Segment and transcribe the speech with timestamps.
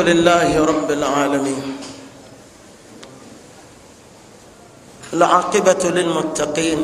[0.00, 1.76] لله رب العالمين
[5.12, 6.80] العاقبة للمتقين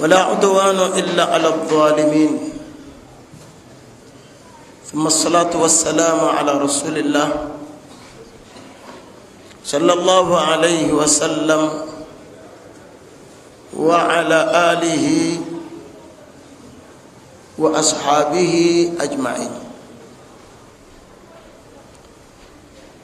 [0.00, 2.32] ولا عدوان إلا على الظالمين
[4.92, 7.48] ثم الصلاة والسلام على رسول الله
[9.64, 11.62] صلى الله عليه وسلم
[13.76, 14.38] وعلى
[14.72, 15.06] آله
[17.58, 18.54] وأصحابه
[19.00, 19.67] أجمعين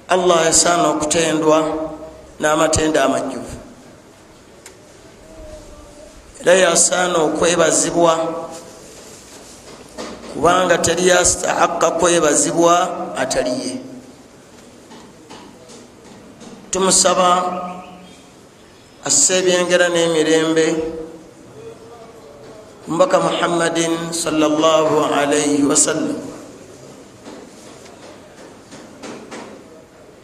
[0.08, 1.58] allah yasaana okutendwa
[2.40, 3.56] n'amatenda amajjuvu
[6.40, 8.12] era yasaana okwebazibwa
[10.34, 12.74] kubanga teri yastahaka kwebazibwa
[13.16, 13.76] ataliye.
[16.70, 17.30] Tumusaba
[19.04, 20.66] assa ebyengera n'emirembe
[22.88, 26.16] mbaka muhammadin sallallahu alaihi wasallam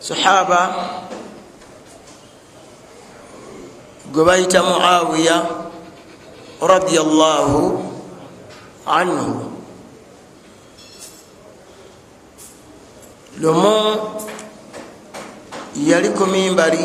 [0.00, 0.60] sahaba
[4.12, 5.36] gwe bayita muawiya
[6.60, 7.60] radiallahu
[8.86, 9.34] anhu.
[13.40, 13.76] Lumu
[15.76, 16.84] yali ku mimbari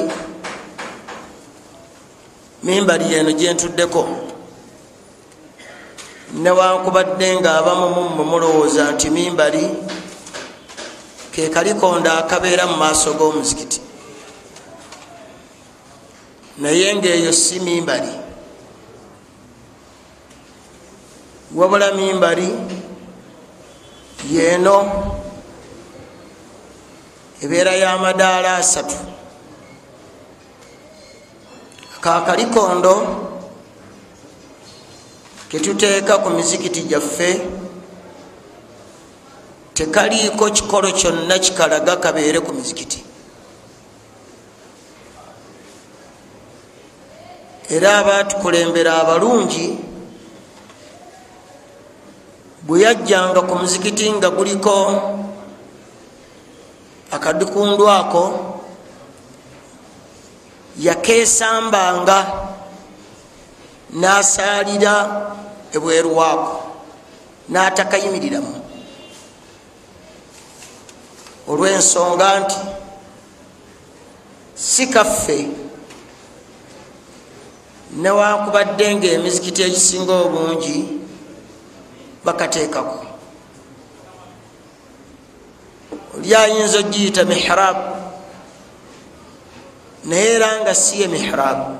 [2.64, 4.04] mimbari yeno gyentuddeko
[6.34, 9.66] newankubadde nga abamu mumwe mulowooza nti mimbari
[11.36, 13.82] ke kalikondo akabeera mu maaso g'omuzikiti.
[16.64, 18.08] Naye ngaeyo si mimbari
[21.52, 22.48] wabula mimbari
[24.32, 24.78] yeeno
[27.44, 28.96] ebeera y'amadaala asatu.
[32.00, 32.94] Kakalikondo
[35.52, 37.30] ketuteeka ku mizikiti gyaffe
[39.76, 43.04] tekaliiko kikolo kyonna kikalaga kabeere ku mizikiti.
[47.70, 49.68] Era abaatukulembera abalungi
[52.66, 54.76] bwe yajjanga ku muzikiti nga guliko
[57.12, 58.24] akadukundu ako
[60.80, 62.18] yakeesambanga
[64.00, 64.94] n'asaalira
[65.76, 66.56] ebweru waako
[67.52, 68.65] n'atakayimirilamu
[71.48, 72.60] olw'ensonga nti
[74.56, 75.48] si kaffe
[78.02, 80.78] newankubadde nga emizikiti egisinga obungi
[82.26, 83.06] bakateekako.
[86.18, 87.96] Oli ayinza ogiyita mihraabu
[90.06, 91.78] naye era nga si ye mihraabu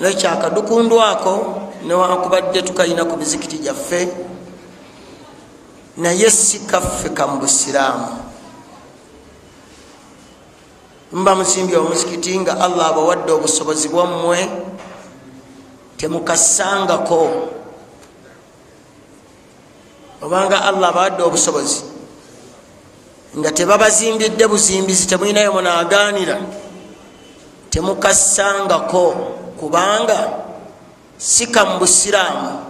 [0.00, 1.34] nekyakadukundu ako
[1.86, 4.08] newankubadde tukalina ku mizikiti gyaffe
[6.00, 8.08] naye si kaffe kamubusiraamu
[11.12, 14.38] muba musimbye omuzikiti nga allah abawadde obusobozi bwammwe
[15.98, 17.50] temukassangako.
[20.22, 21.82] Obanga allah abawadde obusobozi
[23.36, 26.38] nga tebabazimbidde buzimbizi temwinayo munaaganira
[27.70, 29.36] temukassangako.
[29.58, 30.18] Kubanga
[31.18, 32.69] si kamubusiraamu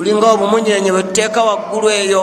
[0.00, 2.22] bulinga obumunyenye bwetuteeka waggulu eyo.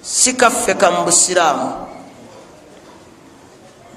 [0.00, 1.68] Si kaffe kamubusiraamu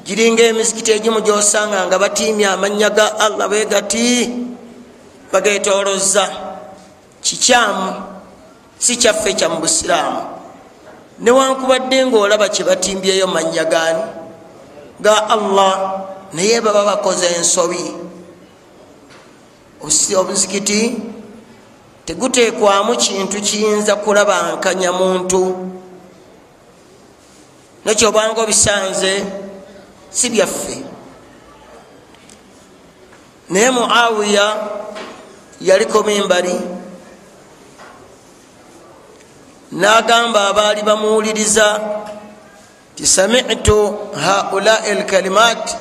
[0.03, 4.27] giringa emizikiti egimu gyosanga nga batiimya amannya ga allah begati
[5.31, 6.27] bagetoloza
[7.23, 7.91] kikyamu
[8.79, 10.21] si kyaffe kyamubusiraamu
[11.19, 14.03] newankubadde ngaolaba kyebatimbyeyo mannya gani
[14.99, 15.73] ga allah
[16.33, 18.06] naye baba bakoze ensobi
[20.17, 20.97] obuzikiti
[22.05, 25.69] teguteekwamu kintu kiyinza kulabankanya muntu
[27.85, 29.25] nekyobanga obisanze
[30.09, 30.77] si byaffe.
[33.49, 34.55] Naye muawiya
[35.61, 36.55] yaliko mimbari
[39.71, 41.81] nagamba abaali bamuwuliriza
[42.95, 45.75] ti samitu haulai lkalimat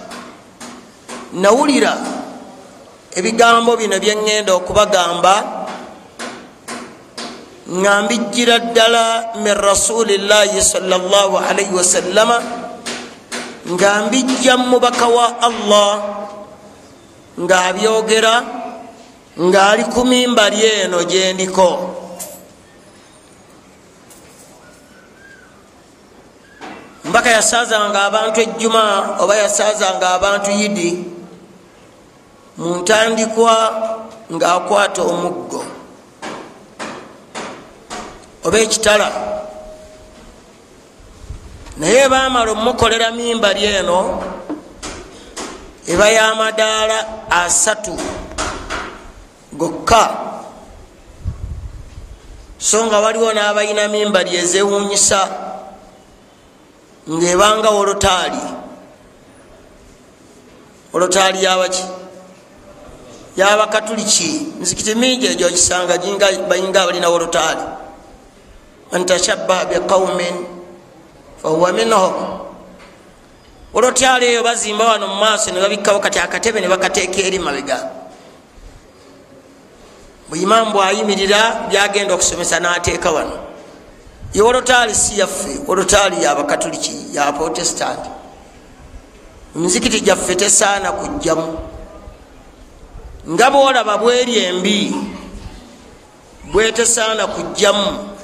[1.32, 1.96] nawulira
[3.16, 5.34] ebigambo bino byeŋŋenda okubagamba
[7.66, 9.06] nga mbijjira ddala
[9.40, 12.38] min rasulillahi salllah alaihi wasallama
[13.72, 15.92] nga mbijja mubaka wa allah
[17.40, 18.34] ng'abyogera
[19.40, 21.68] ng'ali ku mimbali eno gyendiko
[27.08, 31.15] mbaka yasaazanga abantu ejjuma oba yasaazanga abantu yidi
[32.56, 33.54] mu ntandikwa
[34.32, 35.64] ngaakwata omuggo.
[38.44, 39.08] Oba ekitala.
[41.76, 43.98] Naye bamala omukolera mimbali eno
[45.86, 46.98] eba y'amadaala
[47.30, 47.94] asatu
[49.52, 50.04] gokka.
[52.58, 55.20] So nga waliwo n'abalina mimbali ezewunyisa
[57.10, 58.42] ng'ebanga wolotaali.
[60.92, 61.84] Wolotaali yabaki
[63.36, 65.98] yabakatuliki mizikiti mingi egyo kisanga
[66.48, 67.62] bayinga balina wolotaali
[68.92, 70.46] man tashabbaha biqaumin
[71.42, 72.40] fahuwa minhum.
[73.74, 77.90] Olotyalo eyo bazimba wano mumaaso nebabikkawo kati akatebe nebakateeka eri mabega.
[80.28, 83.38] Buimamu bwayimirira byagenda okusomesa nateeka wano.
[84.34, 88.00] Ye olotaali si yaffe olotaali yabakatuliki yaprotestant
[89.56, 91.58] emizikiti gyaffe tesaana kujjamu
[93.26, 94.94] nga bwolaba bweri embi
[96.52, 98.14] bwetesaana kujjamu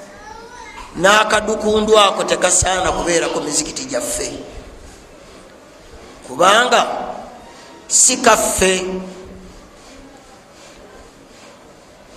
[0.97, 4.29] n'akadukundu ako tekasaana kubeera ku mizikiti gyaffe.
[6.27, 6.87] Kubanga
[7.89, 8.85] si kaffe.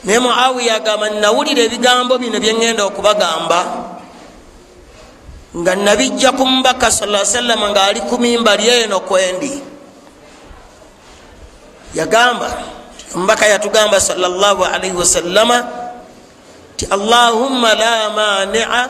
[0.04, 3.60] Naye muawiya agamba nawulira ebigambo bino byeŋŋenda okubagamba
[5.56, 9.75] nga nabijja ku mubaka sa sallama ngaali ku mimbali eno kwendi
[11.94, 12.50] yagamba
[13.16, 15.58] omubaka yatugamba salllah alaihi wasallama
[16.78, 18.90] ti allahumma la mania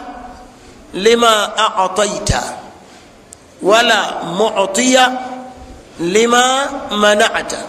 [0.94, 2.42] lima ataita
[3.62, 5.06] wala mutiya
[6.00, 7.62] lima manata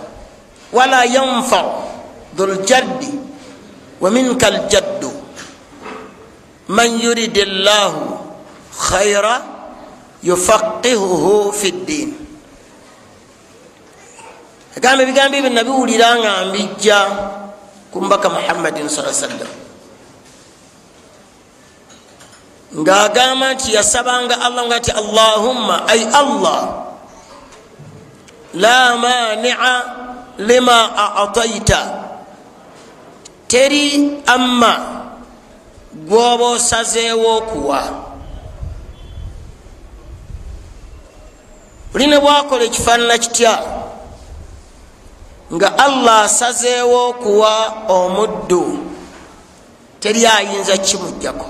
[0.73, 1.84] wala yanfau
[2.37, 3.11] dhuljaddi
[4.00, 5.12] waminka aljaddu
[6.69, 8.19] man yuridi llahu
[8.76, 9.43] khaira
[10.22, 12.25] yufaqihuhu fi ddin
[14.76, 17.00] agamba ebigambo ebyo nabiwulira nga mbijja
[17.93, 19.49] ku mbaka muhammadin saa sallam
[22.76, 26.61] ngaagamba nti yasabanga allah nga ti allahumma ay allah
[28.56, 30.06] la mania
[30.38, 32.05] lima ataita.
[33.49, 35.06] Teri amma
[35.93, 37.82] gwoba osazeewo okuwa.
[41.93, 43.62] Buli ne bwakola ekifaanana kitya
[45.54, 48.78] nga allah asazeewo okuwa omuddu
[50.00, 51.46] teri ayinza kimugjako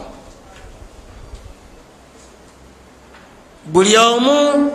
[3.67, 4.71] buli omu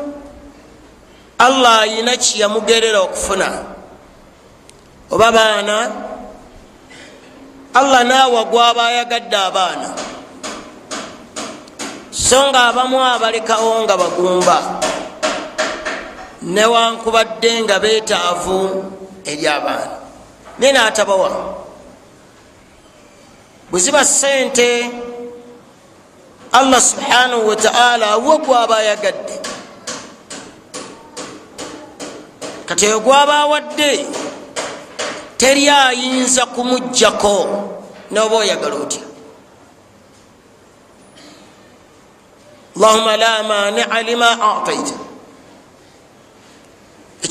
[1.42, 3.50] allah ayina kiyamugerera okufuna.
[5.12, 5.78] Oba baana
[7.74, 9.90] allah naawa gwaba ayagadde abaana.
[12.12, 14.58] So nga abamu abalekawo nga bagumba
[16.42, 18.62] newankubadde nga betaavu
[19.26, 19.98] eri abaana.
[20.60, 21.56] Naye naatabawa
[23.72, 24.92] bweziba sente
[26.52, 29.40] allah subhanahu wataala awo gwaba ayagadde.
[32.66, 34.06] Kati oyo gwaba awadde
[35.38, 37.48] teri ayinza kumugjako
[38.12, 39.02] noba oyagala otya.
[42.76, 45.11] Allahuma la mania lima ataita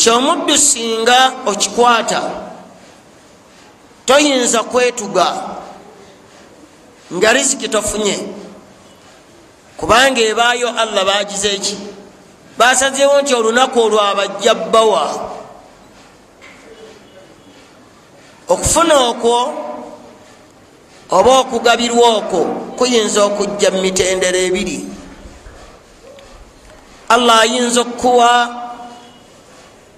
[0.00, 2.22] ekyomuddu singa okikwata
[4.06, 5.26] toyinza kwetuga
[7.12, 8.18] nga riziki tofunye
[9.76, 11.76] kubanga ebaayo allah bagize eki
[12.58, 15.04] basazeewo nti olunaku olwo abajja bbawa
[18.48, 19.36] okufuna okwo
[21.10, 22.40] oba okugabirwa okwo
[22.78, 24.78] kuyinza okujja mu mitendera ebiri.
[27.08, 28.69] Allah ayinza okukuwa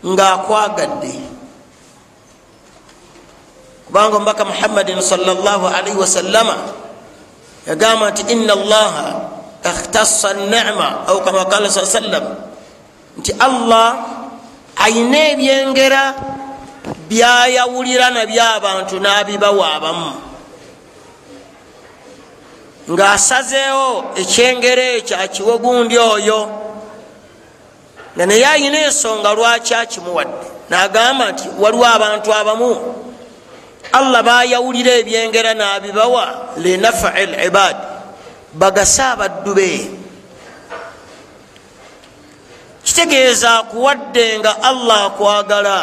[0.06, 1.14] ngaakwagadde
[3.86, 6.56] kubanga omubaka muhammadin salaalaihi wasallama
[7.66, 9.06] yagamba nti ina allaha
[9.62, 12.24] ikhtasa nema au kama qala saa sallam
[13.18, 13.94] nti allah
[14.76, 16.14] ayina ebyengera
[17.08, 20.12] byayawulira nabyo abantu n'abibawa abamu.
[22.90, 26.38] Ng'asazeewo ekyengero ekyo akiwe gundi oyo
[28.16, 30.46] nga naye ayina ensonga lwaki akimuwadde?
[30.70, 32.72] N'agamba nti waliwo abantu abamu.
[33.92, 37.76] Allah bayawulira ebyengera n'abibawa linafai libad
[38.52, 39.90] bagase abaddu be.
[42.84, 45.80] Kitegeeza akuwadde nga allah akwagala.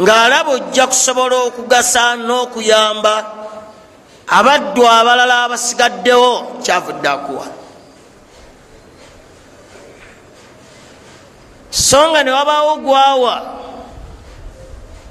[0.00, 3.14] Ng'alaba ojja kusobola okugasa n'okuyamba
[4.26, 7.59] abaddu abalala abasigaddewo kyavudde akuwa
[11.70, 13.36] so nga ne wabaawo gwawa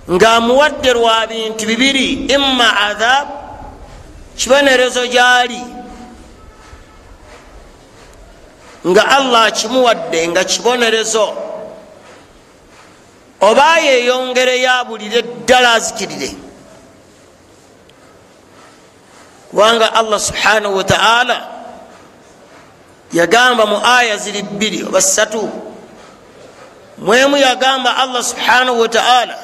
[0.10, 3.28] ng'amuwadde lwa bintu bibiri imma adhab
[4.38, 5.62] kibonerezo gyali.
[8.88, 11.28] Nga allah akimuwadde nga kibonerezo.
[13.42, 16.32] Oba yeyongereyo abulire ddala azikirire.
[19.52, 21.38] Kubanga allah subhanahu wataala
[23.14, 25.69] yagamba mu aya ziri bbiri oba ssatu
[27.02, 29.38] mwemu yagamba allah subhanahu wataala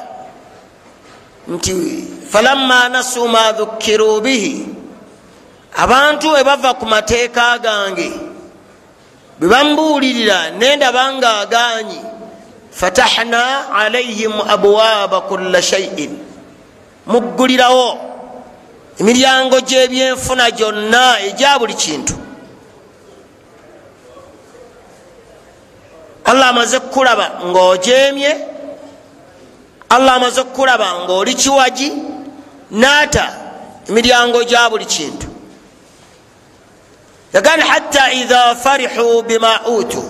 [1.47, 4.67] nti falamma nasu ma dhukiru bihi
[5.77, 8.11] abantu bwe bava ku mateeka gange
[9.39, 11.99] bwe bambuulirira nendaba nga aganyi
[12.71, 16.17] fatahna alaihim abwaba kula shaiin
[17.07, 17.97] muggulirawo
[18.99, 22.24] emiryango gyebyenfuna gyonna egya buli kintu
[26.25, 28.37] allah amaze kukulaba ngaojemye
[29.89, 31.91] allah amaze okukulaba ngaoli kiwagi
[32.71, 33.33] naata
[33.89, 35.27] emiryango gya buli kintu.
[37.33, 40.03] Yagandi hatta idha farihu bima utu.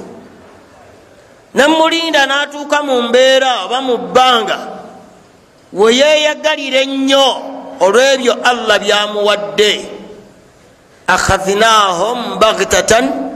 [1.54, 4.58] Nemulinda natuuka mu mbeera oba mu bbanga
[5.74, 7.28] weyeyagalira ennyo
[7.80, 9.90] olw'ebyo allah byamuwadde.
[11.08, 13.35] Akhadhnahum bagtatan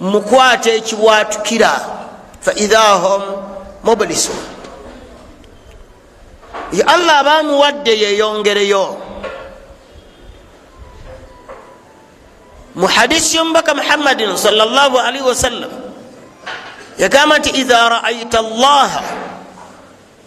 [0.00, 1.72] mukwata ekibwatukira
[2.40, 3.22] faidha hum
[3.84, 4.36] mublisun.
[6.72, 8.96] Ye allah abamuwadde yeyongereyo.
[12.74, 15.70] Mu hadisi yomubaka muhammadin salllahalihi wasallam
[16.98, 19.02] yagamba nti idha raaita allaha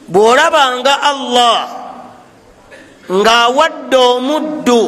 [0.07, 1.67] bwolabanga allah
[3.12, 4.83] ng'awadde omuddu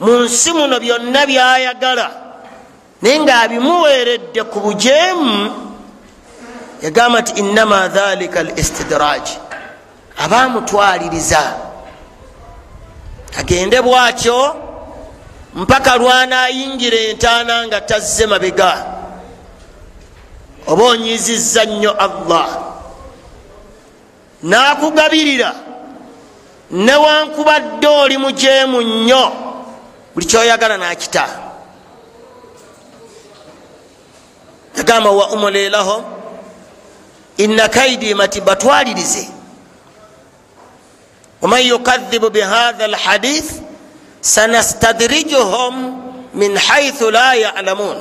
[0.00, 2.23] mu nsi muno byonna byayagala
[3.04, 5.52] naye ng'abimuweeredde ku bujeemu
[6.82, 9.24] yagamba nti innama dhalika al istidraj
[10.24, 11.42] abamutwaliriza
[13.38, 14.56] agende bwatyo
[15.54, 18.86] mpaka lwanayingira entaana nga tazze mabega.
[20.66, 22.48] Oba onyiziza nnyo allah.
[24.42, 25.54] Nakugabirira
[26.70, 29.32] newankubadde oli mujeemu nnyo
[30.14, 31.43] buli kyoyagala nakita
[34.76, 36.04] yagamba wa umulilahum
[37.36, 39.28] inna kaidi mati batwalirize
[41.40, 43.50] waman yukadhibu bihatha lhadith
[44.20, 46.02] sanastadrijuhum
[46.34, 47.96] min haithu la yalamun.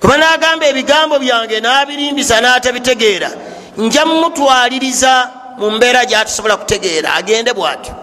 [0.00, 3.30] Kuba nagamba ebigambo byange nabirimbisa natabitegeera
[3.76, 7.94] nja mutwaliriza mu mbeera gyatusobola kutegeera agende bwatyo.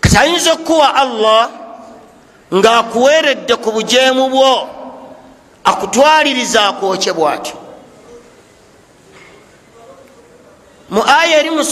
[0.00, 1.50] Kati ayinza okuwa allah
[2.54, 4.68] ngaakuweeredde ku bujeemu bwo
[5.64, 7.56] akutwaliriza akwokye bwatyo.
[10.90, 11.64] Mu aya eri mu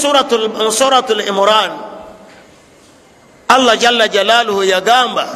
[0.73, 1.73] suratu l imran
[3.49, 5.26] allah jalla jalaluhu yagamba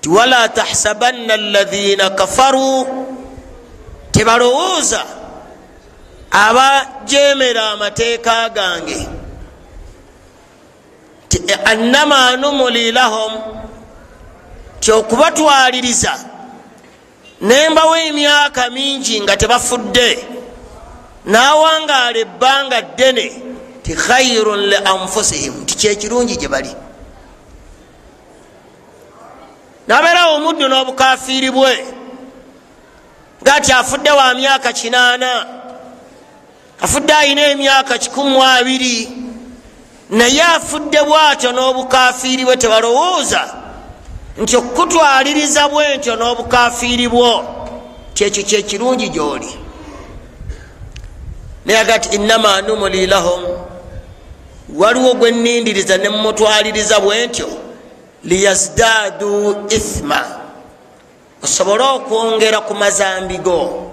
[0.00, 2.86] ti wala tahsabanna alladhina kafaru
[4.12, 5.04] tebalowooza
[6.30, 9.08] abajemera amateeka gange.
[11.64, 13.32] Annama numuli lahum
[14.84, 16.12] ti okubatwaliriza
[17.40, 20.28] nembawo emyaka mingi nga tebafudde.
[21.24, 23.26] Nawangaala ebbanga ddene
[23.82, 26.72] ti khairun li anfusihim ti kyekirungi gye bali.
[29.88, 31.74] Nabeerawo omuddu n'obukafiiri bwe
[33.42, 35.46] ngati afudde wa myaka kinaana
[36.80, 39.08] afudde ayina emyaka kikumu abiri
[40.10, 43.63] naye afudde bwatyo n'obukafiiri bwe tebalowooza
[44.38, 47.44] nti okukutwaliriza bwe ntyo n'obukafiiri bwo.
[48.14, 49.58] Kyekyo kyekirungi gyoli?
[51.64, 53.42] Naye agati innama numuli lahum.
[54.74, 57.48] Waliwo gwe nindiriza nemumutwaliriza bwe ntyo
[58.24, 60.20] liyazdadu ithma.
[61.42, 63.90] Osobole okwongera ku mazambi go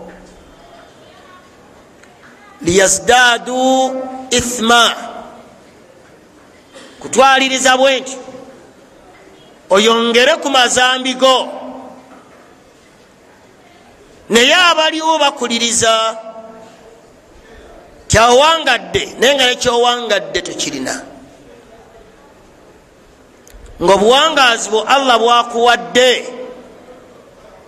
[2.62, 3.92] liyazdadu
[4.30, 4.96] ithma.
[7.00, 8.31] Kutwaliriza bwe ntyo
[9.72, 11.48] oyongere ku mazambi go
[14.30, 16.18] naye abaliwo bakuliriza
[18.08, 20.96] kyawangadde naye nga nekyowangadde tokirina
[23.84, 26.10] ngaobuwangazi bwo allah bwakuwadde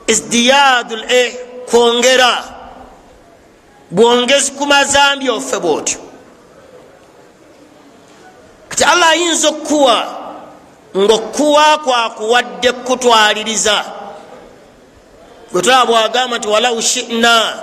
[0.07, 1.33] isdiyadu l
[1.69, 2.43] kwongera
[3.91, 5.99] bwongezi ku mazambi ofe bwotyo.
[8.69, 10.22] Kati allah ayinza okukuwa
[10.97, 13.85] ngaokuwa kwakuwadde kutwaliriza.
[15.51, 17.53] Gwetulaba bwagamba nti walau shina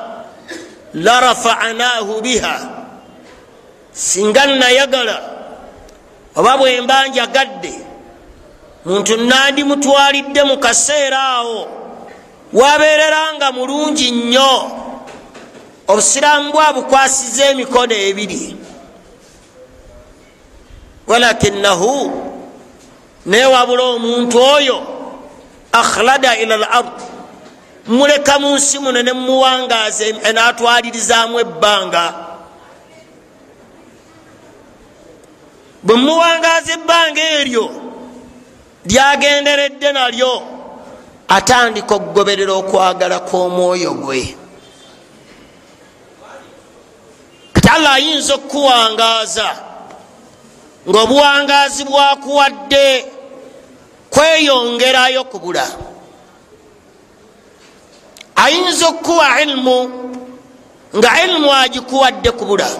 [0.94, 2.68] larafanahu biha
[3.92, 5.22] singa nayagala
[6.36, 7.74] oba bwemba njagadde
[8.84, 11.68] muntu nandimutwalidde mu kaseera awo
[12.52, 14.70] wabeerera nga mulungi nnyo.
[15.88, 18.56] Obusiraamu bwabukwasiza emikono ebiri.
[21.06, 22.29] Walakinahu
[23.26, 24.78] newabula omuntu oyo
[25.72, 26.96] akhlada ila l ard
[27.86, 32.14] muleka mu nsi muno nemuwangaza natwalirizaamu ebbanga.
[35.82, 37.66] Bwe muwangaza ebbanga eryo
[38.84, 40.42] lyagenderedde nalyo
[41.28, 44.36] atandika okugoberera okwagala kw'omwoyo gwe.
[47.52, 49.69] Kati allah ayinza okukuwangaaza
[50.90, 53.04] ngaobuwangaazi bwakuwadde
[54.10, 55.66] kweyongerayo kubula
[58.36, 59.78] ayinza okukuwa ilimu
[60.96, 62.70] nga ilimu agikuwadde kubula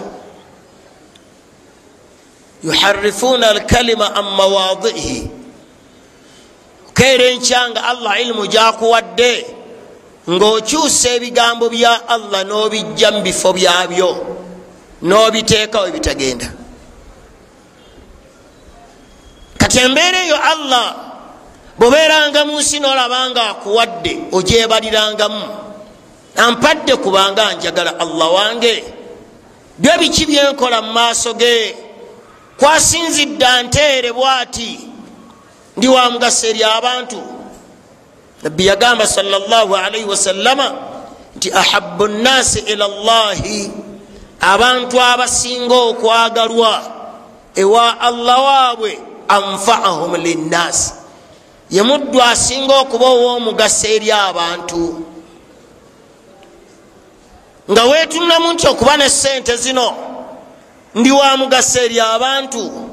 [2.63, 5.29] yuharifuna alkalima an mawadihi
[6.93, 9.45] keera encyanga allah ilimu gyakuwadde
[10.29, 14.09] ngaokyusa ebigambo bya allah n'obijja mu bifo byabyo
[15.01, 16.60] n'obiteekawo ebitagenda
[19.71, 20.95] kati embeera eyo allah.
[21.79, 25.43] Bwobeeranga mu nsi nolabanga akuwadde ogyebalirangamu
[26.35, 28.83] ampadde kubanga njagala allah wange.
[29.77, 31.75] Byo biki byenkola mu maaso ge?
[32.57, 34.79] Kwasinzidde anteere bwati.
[35.77, 37.21] Ndi wa mugaso eri abantu.
[38.43, 40.73] Nabbi yagamba salaalaihi wasallama
[41.35, 43.71] nti ahabu nnasi ila llahi
[44.41, 46.81] abantu abasinga okwagalwa
[47.55, 51.01] ewa allah waabwe anfaahum linnasi
[51.71, 55.05] ye muddu asinga okuba ow'omugaso eri abantu.
[57.71, 59.95] Nga weetunamu nti okuba ne sente zino
[60.95, 62.91] ndi wa mugaso eri abantu?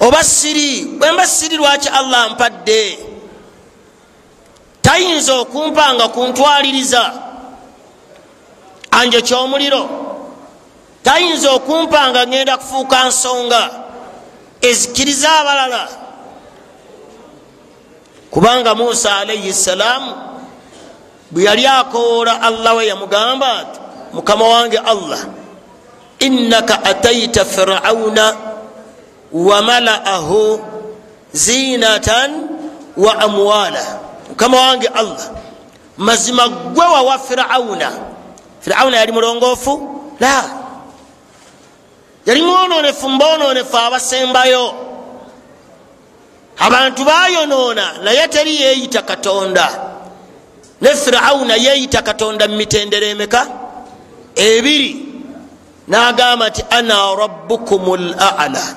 [0.00, 0.84] Oba siri?
[0.84, 2.98] Bwemba siri lwaki allah mpadde
[4.82, 7.12] tayinza okumpa nga kuntwaliriza.
[8.90, 9.88] Anje kyomuliro.
[11.02, 13.70] Tayinza okumpa nga ngenda kufuuka nsonga
[14.60, 15.88] ezikiriza abalala.
[18.30, 20.12] Kubanga musa alaihi salaamu
[21.30, 23.80] bwe yali akowoola allah we yamugamba ti
[24.12, 25.18] mukama wange allah
[26.18, 28.36] innaka ataita firauna
[29.32, 30.60] wamalaahu
[31.32, 32.30] zinatan
[32.96, 33.84] wa amwala.
[34.28, 35.30] Mukama wange allah
[35.96, 37.90] mazima gwe wawa firauna
[38.60, 40.00] firauna yali mulongoofu?
[40.20, 40.44] La
[42.26, 44.74] yali mwononefu mbononefu abasembayo.
[46.58, 49.80] Abantu bayonoona naye teri yeeyita katonda.
[50.80, 53.46] Ne firauna yeeyita katonda mu mitendera emeka?
[54.34, 55.06] Ebiri.
[55.88, 58.76] N'agamba nti ana rabbukum lala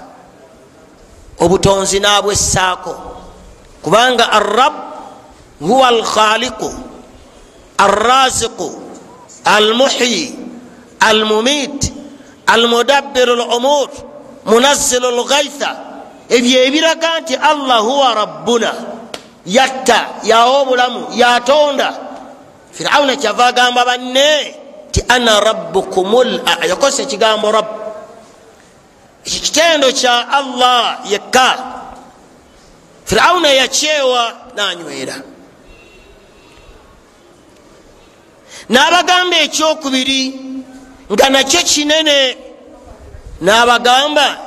[1.40, 2.96] obutonzi nabwessaako.
[3.82, 4.74] Kubanga arab
[5.60, 6.74] huwa alkhaliqu
[7.78, 8.82] alraziqu
[9.46, 10.36] almuhyi
[11.00, 11.94] almumit
[12.48, 13.90] almudabbiru lumur
[14.46, 15.70] munazzilu lgaitha
[16.30, 18.72] ebyo ebiraga nti allah huwa rabbuna
[19.46, 21.94] yatta yawa obulamu yatonda.
[22.72, 24.56] Firawuna kyava agamba banne
[24.92, 26.14] ti ana rabbukum
[26.70, 27.68] yakozesa ekigambo rabb.
[29.26, 31.58] Ekyo kitendo kya allah yekka.
[33.06, 35.16] Firawuna yakyewa nanywera.
[38.70, 40.53] N'abagamba ekyokubiri
[41.12, 42.38] nga nakyo kinene
[43.42, 44.38] n'abagamba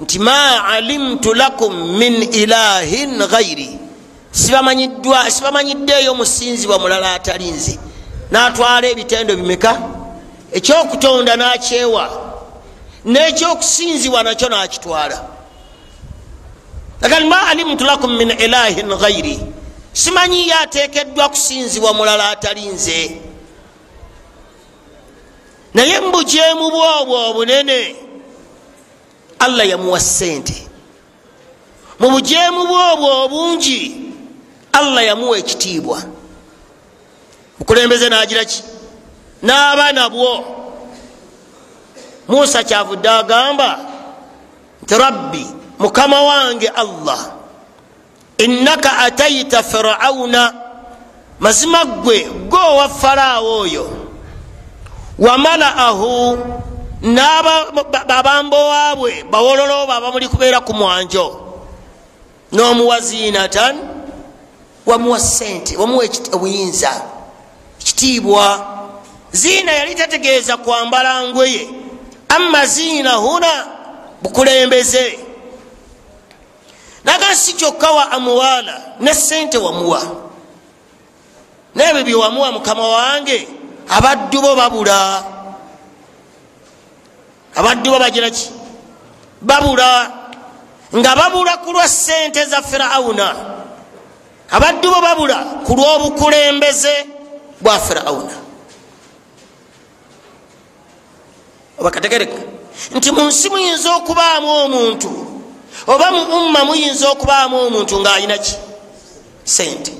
[0.00, 3.78] nti ma alimtu lakum min ilahin ghairi
[4.32, 7.78] sibamanyiddeeyo musinzibwa mulala atali nze.
[8.30, 9.72] N'atwala ebitendo bimeka?
[10.52, 12.04] Ekyokutonda n'akyewa?
[13.04, 15.24] N'ekyokusinzibwa nakyo n'akitwala?
[17.02, 19.40] Agali ma alimtu lakum min ilahin ghairi
[19.92, 23.20] simanyiyo ateekeddwa kusinzibwa mulala atali nze
[25.74, 27.96] naye mubujeemu bwobwo obunene
[29.38, 30.66] allah yamuwa sente
[31.98, 33.96] mu bujeemu bwobwo obungi
[34.72, 36.02] allah yamuwa ekitiibwa.
[37.58, 38.62] Mukulembeze nagira ki?
[39.42, 40.44] N'abaana bwo
[42.28, 43.78] musa kyavudde agamba
[44.82, 45.46] nti rabbi
[45.78, 47.18] mukama wange allah
[48.38, 50.54] innaka ataita firauna
[51.40, 54.07] mazima ggwe gwe owa falaawo oyo
[55.18, 56.38] wamalaahu
[57.02, 61.44] n'abambowaabwe bawololo bo abamuli kubeera ku mwanjo.
[62.52, 63.76] N'omuwa zinatan
[64.86, 67.02] wamuwa sente wamuwa obuyinza
[67.80, 68.66] ekitiibwa.
[69.32, 71.68] Ziina yali tategeeza kwambala ngweye
[72.28, 73.66] amma ziina huna
[74.22, 75.18] bukulembeze.
[77.04, 80.02] Naga si kyokka wa amuwaala ne sente wamuwa.
[81.74, 83.48] Nebyo byewamuwa mukama wange
[83.88, 85.24] abaddu bo babula.
[87.56, 88.50] Abaddu bo bagiraki
[89.42, 90.12] babula.
[90.94, 93.34] Nga babula ku lwa sente za firawuna.
[94.50, 97.06] Abaddu bo babula ku lw'obukulembeze
[97.60, 98.36] bwa firawuna.
[101.78, 102.38] Obakategereka
[102.94, 105.10] nti mu nsi muyinza okubaamu omuntu
[105.86, 108.54] oba mu umma muyinza okubaamu omuntu ng'alina ki?
[109.44, 109.92] Sente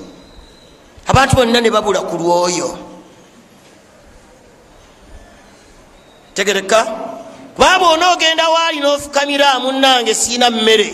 [1.07, 2.88] abantu bonna ne babula ku lwoyo
[6.39, 6.85] tegereka.
[7.55, 10.93] Kuba bwona ogenda waali n'ofukamira munange siina mmere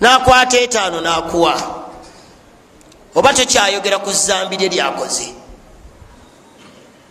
[0.00, 1.54] n'akwata etaano n'akuwa.
[3.14, 5.34] Oba tokyayogera ku zambi lye lyakoze.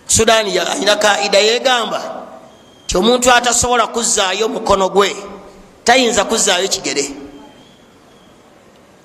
[0.08, 2.02] Sudaani alina kaida yegamba
[2.88, 5.15] ti omuntu atasobola kuzaayo mukono gwe
[5.84, 7.12] tayinza kuzaayo kigere.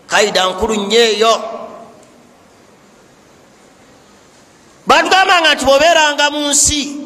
[0.07, 1.43] Kaida nkulu nnyo eyo.
[4.87, 7.02] Batugambanga nti bobeeranga mu nsi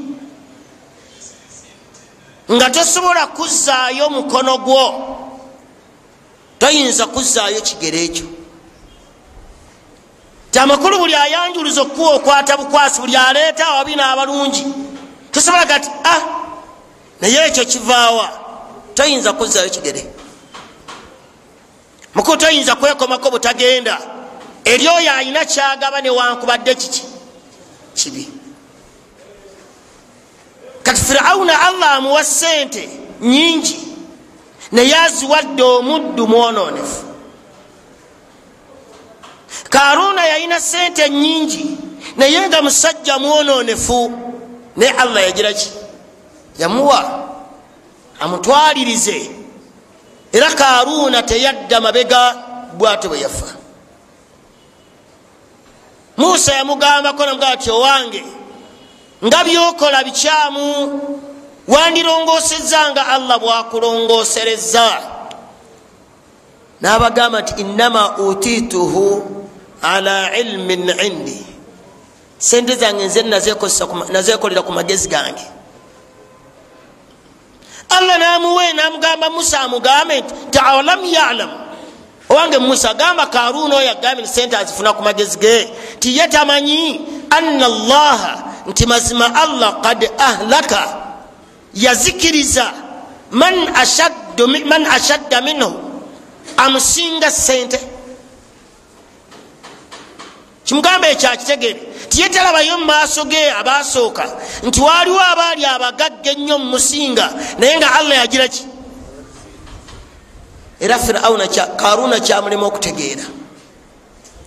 [2.52, 5.16] nga tosobola kuzaayo mukono gwo.
[6.58, 8.26] Toyinza kuzaayo kigere ekyo.
[10.50, 14.64] Ti amakulu buli ayanjuluza okukuwa okwata bukwasi buli aleeta awabi n'abalungi
[15.32, 16.22] tosobola gati ah
[17.20, 18.30] naye ekyo kivaawa.
[18.94, 20.06] Toyinza kuzaayo kigere.
[22.14, 23.98] Mukulu toyinza kwekomako butagenda.
[24.64, 27.02] Eri oyo alina kyagaba newankubadde kiki?
[27.94, 28.35] Kibi
[30.86, 32.88] kati firawuna allah amuwa sente
[33.20, 33.78] nyingi
[34.72, 37.04] naye aziwadde omuddu mwononefu
[39.70, 41.76] karuna yalina sente nyingi
[42.16, 44.12] naye nga musajja mwononefu
[44.76, 45.72] naye allah yagira ki?
[46.58, 47.28] Yamuwa
[48.20, 49.30] amutwalirize.
[50.32, 52.34] Era karuna teyadda mabega
[52.76, 53.46] bwate bwe yafa.
[56.16, 58.24] Musa yamugambako namugaa ti owange
[59.24, 61.00] nga byokola bikyamu.
[61.68, 65.02] Wandirongoseza nga allah bwakulongosereza
[66.80, 69.24] nabagamba nti innama utituhu
[69.82, 71.46] ala ilmin indi.
[72.38, 73.22] Sente zange nze
[74.12, 75.42] nazekolera ku magezi gange.
[77.88, 81.50] Allah namuwe namugamba musa amugambe nti talam yalam.
[82.28, 87.00] Owange musa gamba karuna oyo agambe nti sente azifuna ku magezi ge ti ye tamanyi
[87.30, 90.96] anna allaha nti mazima allah kad ahlaka.
[91.74, 92.72] Yazikiriza
[93.30, 93.68] man
[94.86, 95.72] ashadda minhu.
[96.56, 97.80] Amusinga sente
[100.64, 107.94] kimugamba ekyo akitegere tiyetalabayo mumaaso ge abasooka nti waliwo abaali abagagga ennyo mumusinga naye nga
[107.94, 108.64] allah yagira ki?
[110.80, 113.24] Era firawuna karuna kyamulema okutegeera.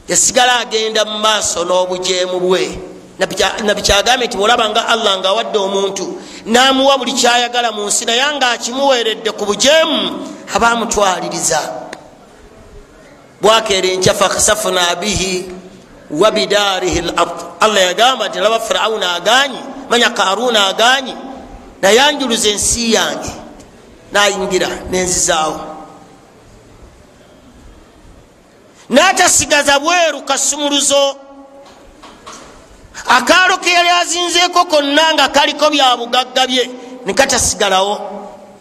[0.08, 2.80] Yasigala agenda mu maaso n'obujeemu bwe
[3.20, 8.50] nabikyagambye nti bwolaba nga allah nga awadde omuntu namuwa buli kyayagala mu nsi naye nga
[8.52, 10.00] akimuweredde ku bujeemu
[10.56, 11.60] abamutwaliriza
[13.42, 15.52] bwakeera enkya fakhsafuna bihi
[16.12, 21.16] wabidaarihi lard allah yagamba nti laba firawuna aganyi manya karuna aganyi
[21.82, 23.32] nayanjuluza ensi yange
[24.12, 25.60] nayingira nenzizaawo
[28.90, 31.16] natasigaza bweru kasumuluzo
[33.08, 36.70] akaalo ke yali azinzeeko konna nga kaliko bya bugagga bye
[37.06, 37.96] nekatasigalawo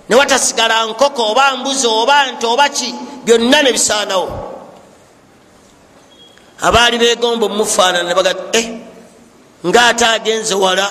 [0.09, 4.29] newatasigala nkoko oba mbuzi oba nte oba ki byonna nebisaanawo
[6.61, 8.67] abaali begomba omufaanana nebaga eh,
[9.67, 10.87] ngaate agenze wala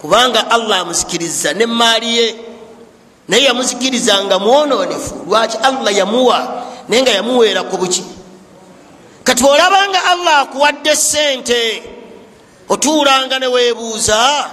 [0.00, 2.34] kubanga allah amuzikiriza nemaali ye.
[3.28, 8.04] Naye yamuzikiriza nga mwononefu lwaki allah yamuwa naye nga yamuweera ku buki.
[9.24, 11.82] Kati olabanga allah akuwadde sente
[12.68, 14.50] otuulanga neweebuuza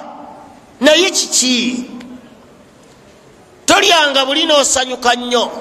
[0.82, 1.86] naye kiki?
[3.66, 5.52] Tolyanga buli noosanyuka nnyo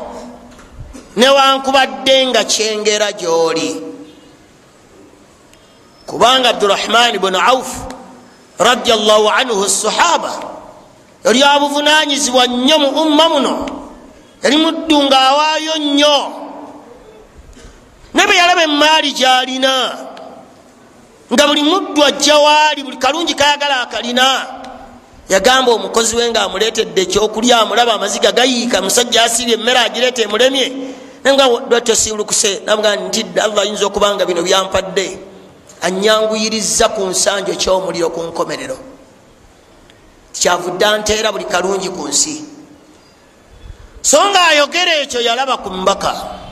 [1.16, 3.82] newankubadde nga kyengera gy'oli.
[6.06, 7.68] Kubanga abdurahmani bunu auf
[8.58, 10.32] radiallahu anhu sahaba
[11.24, 13.54] yali abuvunanyizibwa nnyo mu umma muno
[14.42, 16.18] yali muddu ngaawaayo nnyo.
[18.14, 20.07] Ne bwe yalaba emaali gyalina
[21.32, 24.46] nga buli muddu ajja waali buli kalungi kayagala akalina.
[25.28, 30.72] Yagamba omukozi we nga amuleetedde ekyokulya amulaba amaziga gayiika musajja asiibye emmere agireeta emulemye.
[31.28, 35.18] Ngatosiulukuse namuga ntidde allah ayinza okuba nga bino byampadde.
[35.82, 38.78] Anyanguyiriza ku nsanjo kyomuliro ku nkomerero.
[40.32, 42.44] Tikyavudde anteera buli kalungi ku nsi.
[44.00, 46.47] So nga ayogera ekyo yalaba ku mbaka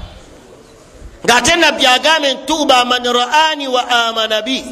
[1.25, 4.65] ngaate nabbi agambe ntuuba man raani wa amana bi?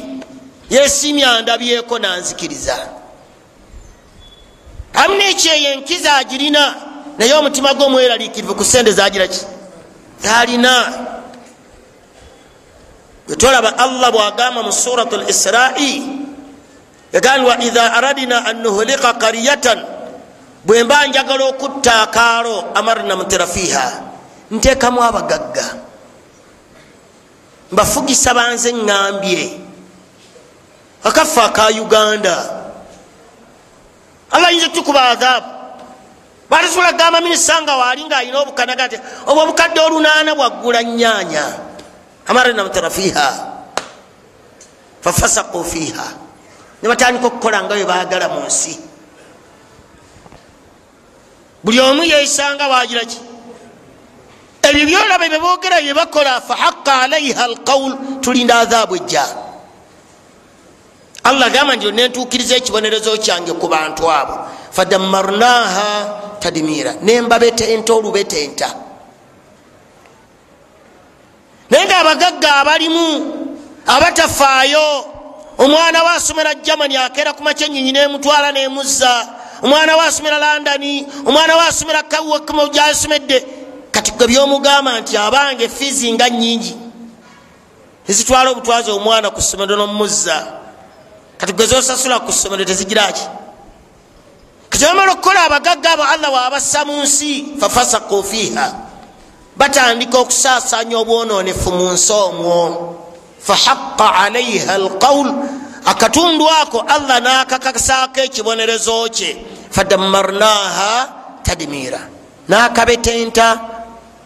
[0.69, 2.77] Yesimya andabyeko nanzikiriza.
[4.93, 6.75] Amu nekyeyo enkiza agirina
[7.17, 9.39] naye omutima gwomweraliikirivu ku sente zagiraki
[10.23, 10.73] zalina
[13.27, 16.03] wetolaba allah bwagamba mu surat lisrai
[17.13, 19.79] yagambye wa idha aradina an nuhlika karyatan
[20.65, 24.01] bwemba njagala okutta akaalo amarna muterafiha
[24.51, 25.65] nteekamu abagagga
[27.71, 29.59] mbafugisa banze ŋŋambye
[31.03, 32.37] akaffe aka uganda.
[34.31, 35.49] Allah yinza tukuba adhaabu
[36.49, 41.45] batasobola kugamba minisita nga waali ngaalina obukanaga ti obwo obukadde olunaana bwaggula nyanya
[42.27, 43.27] amarna muterafiha
[45.01, 46.07] fafasaku fiha
[46.81, 48.77] nebatandika okukola nga webagala mu nsi.
[51.65, 53.24] Buli omu yeisanga wagiraki
[54.69, 59.25] ebyo byolaba byebogera byebakola fahaqa alaiha alqaul tulinda adhaabu ejja.
[61.23, 64.35] Allah gamba nti nentukiriza ekibonerezo kyange ku bantu abo.
[64.75, 65.89] Fadamarnaha
[66.45, 68.69] tadimira nembabetenta olubetenta
[71.69, 73.07] naye nga abagagga abalimu
[73.87, 74.87] abatafaayo
[75.57, 79.13] omwana we asomera germany akeera ku makyenyinyi nemutwala nemuzza
[79.63, 83.37] omwana we asomera londoni omwana we asomera kawakmo gyasomedde
[83.95, 86.75] kati gwe byomugamba nti abange fizi nga nyingi
[88.09, 90.37] ezitwala obutwazi omwana ku ssomero nomuzza
[91.39, 93.25] kati gwe zosasula ku ssomero tezigiraki
[94.69, 98.67] kati bamala okukola abagagga abo allah waabassa mu nsi fafasaku fiiha.
[99.55, 102.59] Batandika okusaasanya obwononefu mu nsi omwo.
[103.39, 105.31] Fahaqa alaiha alqaul
[105.85, 109.31] akatundu ako allah nakakasaako ekibonerezo kye.
[109.71, 110.91] Fadamarnaha
[111.43, 111.99] tadmira
[112.47, 113.47] nakabetenta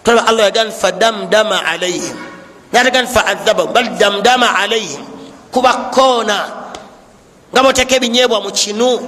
[0.04, 2.18] tola allah yagani fadamdama alaihim.
[2.74, 5.06] Natagani faadhabahum bal damdama alaihim.
[5.52, 6.38] Kubakoona
[7.54, 9.00] nga boteka ebinyebwa mu kinu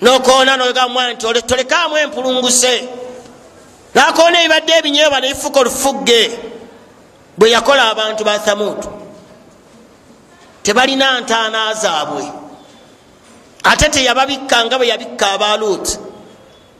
[0.00, 2.88] nokoona noga mwana nti tolekamu empulunguse
[3.94, 6.30] nakoona ebibadde ebinyebwa nebifuka olufugge
[7.38, 8.88] bwe yakola abantu ba thamudu
[10.62, 12.24] tebalina ntaana zaabwe.
[13.64, 15.86] Ate teyababikka nga bwe yabikka aba lut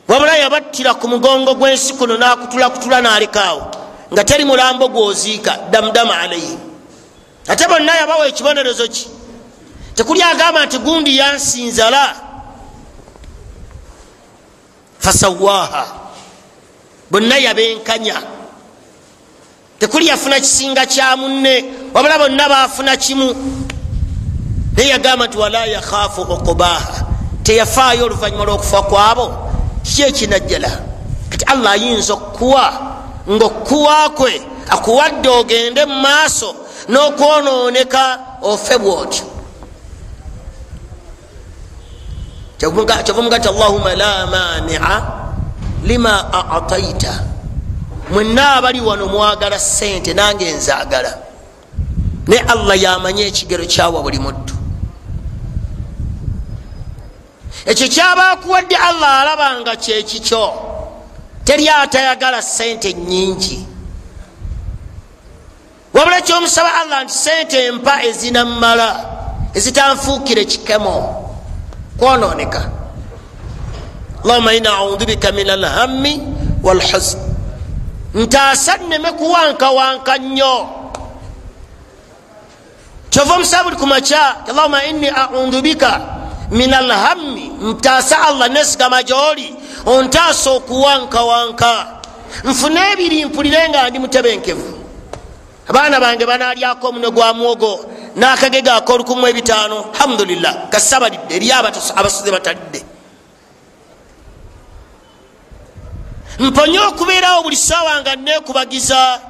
[0.09, 3.63] wabula yabattira ku mugongo gwensi kuno nakutulakutula nalekaawo
[4.13, 6.59] nga teri mulambo gwoziika damdama alaihi
[7.49, 9.09] ate bonna yabawa ekibonerezo ki?
[9.95, 12.15] Tekuli agamba nti gundi yansinzala?
[14.99, 15.87] Fasawaha
[17.11, 18.23] bonna yabenkanya.
[19.79, 21.65] Tekuli yafuna kisinga kya munne
[21.95, 23.35] wabula bonna bafuna kimu.
[24.77, 27.05] Naye yagamba nti wala yakhafu okubaha
[27.43, 29.46] teyafaayo oluvanyuma lwokufa kwabo
[29.87, 30.71] kiki ekinajjala
[31.31, 32.67] kati allah ayinza okukuwa
[33.31, 36.55] ngaokukuwa kwe akuwadde ogende mu maaso
[36.89, 39.25] n'okwononeka ofe bwotyo.
[42.59, 45.03] Kyovamuga ti allahuma la mania
[45.85, 47.23] lima ataita
[48.13, 51.19] mwenna abali wano mwagala sente nange nzaagala.
[52.27, 54.56] Naye allah yamanye ekigero kyawa buli muddu
[57.67, 60.53] ekyo kyabakuwadde allah alabanga kyekikyo
[61.45, 63.67] teri atayagala sente nyingi
[65.95, 68.89] wabula kyomusaba allah nti sente empa ezinammala
[69.55, 70.95] ezitanfuukire kikemo
[71.99, 72.71] kwononeka
[74.25, 76.23] allahuma ina audhu bika min alhammi
[76.63, 77.27] walhuzn
[78.17, 80.69] ntaasa nneme kuwankawanka nnyo.
[83.11, 86.01] Kyova omusaba buli kumakya allahuma inni audhu bika
[86.51, 89.55] min alhammi ntaasa allah nesigama gyoli
[89.87, 91.87] ontaasa okuwankawanka.
[92.45, 94.79] Nfune ebiri mpulire nga ndi mutebenkevu.
[95.69, 102.81] Abaana bange banalyako omunwe gwa mwogo nakagega akolukumu ebitaano alhamdulillah kasabalidde eri abasuze batalidde
[106.39, 109.21] mponye okubeerawo buli sawa nga nekubagiza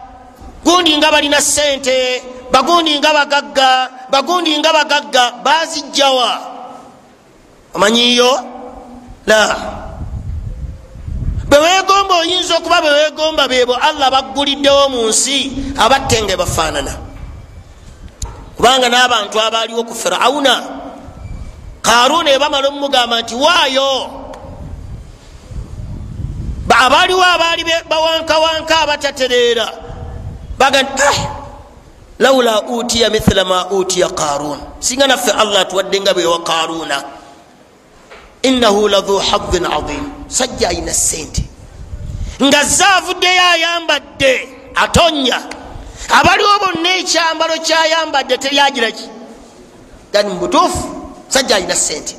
[0.64, 6.55] gundi nga balina sente bagundi nga bagagga bagundi nga bagagga bazijjawa
[7.76, 8.30] omanyiyo
[9.26, 9.56] la.
[11.48, 16.92] Bewegomba oyinza okuba bewegomba bebo allah bagguliddewo mu nsi abatte nga bafaanana
[18.56, 20.54] kubanga n'abantu abaaliwo ku firawuna
[21.82, 23.90] karuna ebamala omumugamba nti waayo.
[26.76, 29.66] Abaaliwo abaali bawankawanka abatatereera
[30.58, 31.18] baga nti ah,
[32.18, 37.04] laula utiya mithla ma utiya karun singa naffe allah atuwadde nga bewa karuna
[38.42, 41.44] innahu ladhu hadin adim sajja ayina sente
[42.42, 45.40] nga zaavuddeyo ayambadde atonya.
[46.08, 49.08] Abaliwo bonna ekyambalo kyayambadde teryagiraki.
[50.12, 52.16] Gani mubutuufu sajja ayina sente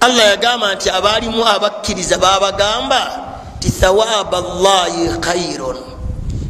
[0.00, 3.20] allah yagamba nti abaalimu abakkiriza babagamba
[3.60, 5.76] ti thawaba llahi khairun.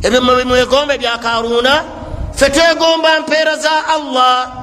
[0.02, 1.84] Ebyo mwegombe byakaruuna
[2.34, 4.57] fe twegomba mpeera za allah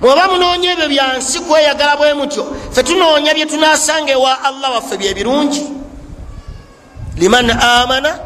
[0.00, 5.64] mwoba munoonya ebyo byansi kweyagala bwe mutyo fe tunoonya bye tunasanga ewa allah waffe byebirungi
[7.16, 8.18] liman amana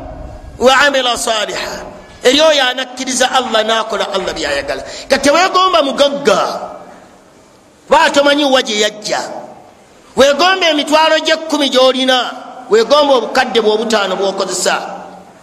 [0.59, 4.83] wa amila saliha eri oyo anakkiriza allah nakola allah byayagala.
[5.09, 6.41] Kati tewegomba mugagga.
[7.87, 9.21] Kuba tomanyi wa gye yajja.
[10.17, 12.31] Wegomba emitwalo gyekumi gyolina.
[12.71, 14.77] Wegomba obukadde bwobutaano bwokozesa.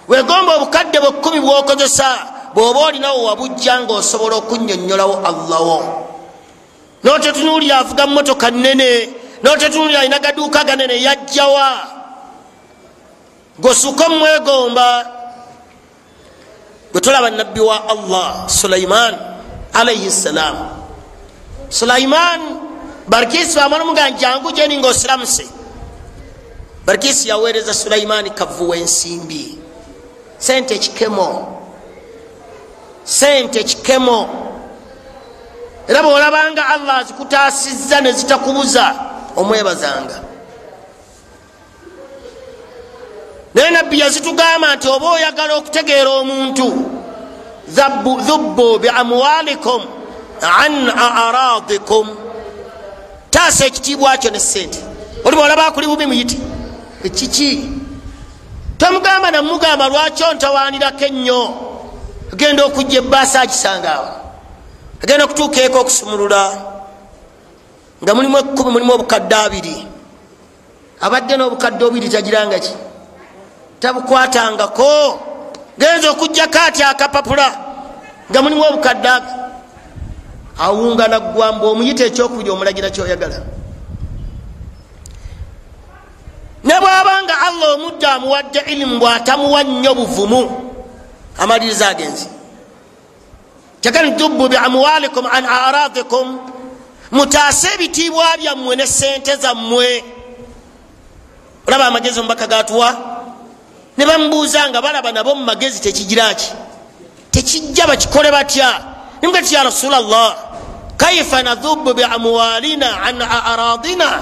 [0.08, 2.10] Wegomba obukadde bwekumi bwokozesa.
[2.54, 6.09] Bwoba olinawo wabujja nga osobola okunyonyolawo allahwo
[7.04, 9.10] notetunuulira avuga mumotoka nene
[9.44, 11.70] notetunuulira alina gaduuka ganene yajjawa
[13.60, 15.06] gosuka omwegomba
[16.92, 19.16] gwe tolaba nabbi wa allah sulaiman
[19.74, 20.70] alaihi ssalam
[21.70, 22.42] sulaiman
[23.08, 25.48] barikisi bamanamuga njangu jeni nga osiramuse
[26.86, 29.58] barikisi yaweereza sulaimani kavu wensimbi.
[30.38, 31.62] Sente kikemo.
[33.04, 34.30] Sente kikemo
[35.90, 38.96] era bwolabanga allah azikutaasizza nezitakubuza
[39.36, 40.20] omwebazanga.
[43.54, 46.68] Naye nabbi yazitugamba nti oba oyagala okutegeera omuntu
[48.28, 49.82] dhubbu biamwalikum
[50.42, 52.08] an aradikum
[53.32, 54.80] taasa ekitiibwa kyo ne sente
[55.26, 56.38] oli bwolaba akuli bubi muyite
[57.04, 57.70] ekiki
[58.78, 61.42] tomugamba namugamba lwaki ontawanirako ennyo?
[62.34, 64.29] Agenda okujja ebbaasa agisangaawo
[65.04, 66.44] agenda okutuuka eka okusumulula
[68.04, 69.76] nga mulimu ekumi mulimu obukadde abiri.
[71.02, 72.74] Abadde n'obukadde obiri tagiranga ki?
[73.80, 75.20] Tabukwatangako.
[75.80, 77.48] Genza okugjako ati akapapula
[78.30, 79.40] nga mulimu obukadde abiri
[80.60, 83.40] awunga naggwamba omuyita ekyokubiri omulagira kyoyagala.
[86.64, 90.42] Ne bwabanga allah omudde amuwadde ilimu bwatamuwa nnyo buvumu
[91.40, 92.28] amaliriza agenzi
[93.82, 96.40] kyagani dubu biamwalikum an aradikum.
[97.12, 100.04] Mutaase ebitiibwa byammwe ne sente zammwe.
[101.68, 102.98] Olaba amagezi omubaka gatuwa?
[103.98, 106.52] Ne bamubuuza nga balaba nabo mu magezi tekigiraki
[107.32, 108.82] tekijja bakikole batya?
[109.22, 110.36] Nimuga ti ya rasulllah
[110.98, 114.22] kaifa nadhubu biamwalina an aradina?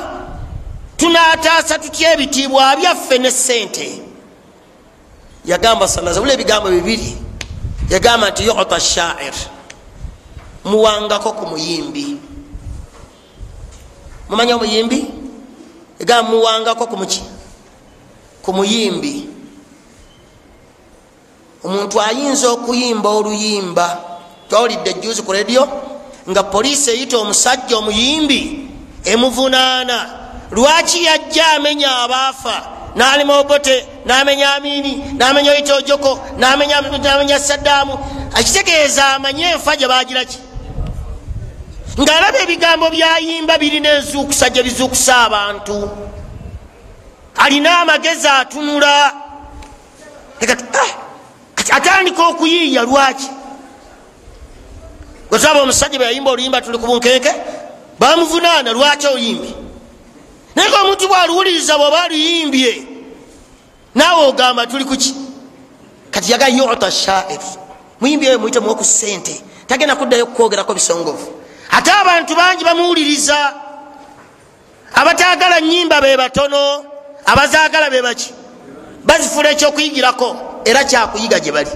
[0.98, 4.02] Tunataasa tutya ebitiibwa byaffe ne sente
[5.46, 7.16] yagamba sabula ebigambo bibiri
[7.90, 9.34] yagamba nti yuta shair
[10.66, 12.18] muwangako ku muyimbi.
[14.30, 15.06] Mumanya omuyimbi?
[16.00, 17.24] Yagamba muwangako kumuki
[18.42, 19.30] ku muyimbi.
[21.64, 24.02] Omuntu ayinza okuyimba oluyimba
[24.50, 25.68] twawulidde ejuzi ku redio
[26.30, 28.70] nga poliisi eyita omusajja omuyimbi
[29.04, 29.98] emuvunaana.
[30.52, 38.00] Lwaki yajja amenya abaafa nalima obote namenya amini namenya oyita ojoko namenya saddaamu.
[38.34, 40.38] Akitegeeza amanye enfa gye bagiraki
[42.02, 45.90] ngaalaba ebigambo byayimba birina enzuukusa gye bizuukusa abantu.
[47.36, 49.14] Alina amagezi atunula.
[51.72, 53.30] Atandika okuyiiya lwaki?
[55.30, 57.32] Gwetulaba omusajja bweyayimba oluyimba tuli ku bunkenke
[58.00, 59.67] bamuvunaana lwaki oyimbi
[60.58, 62.84] naye nga omuntu bwaluwuliriza bwaba aluyimbye
[63.96, 65.14] naawe ogamba tuli kuki
[66.12, 67.40] kati yaga yuta shair.
[68.02, 71.28] Muyimbi oyo muyite muwoku sente tagenda kuddayo kukwogerako bisongovu.
[71.72, 73.54] Ate abantu bangi bamuwuliriza.
[74.94, 76.86] Abatagala nyimba be batono
[77.26, 78.34] abazagala be baki
[79.06, 81.72] bazifula ekyokuyigirako era kyakuyiga gye bali.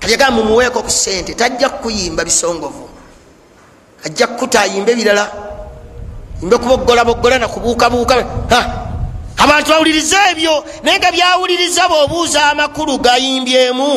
[0.00, 2.88] Kati yaga mumuweeko ku sente tajja kukuyimba bisongovu.
[4.04, 5.49] Ajja kukuta ayimbe ebirala
[6.42, 8.14] imbe kubogolabogola nakubuukabuuka
[9.36, 13.90] abantu bawuliriza ebyo naye nga byawuliriza bwobuuza amakulu gayimbyemu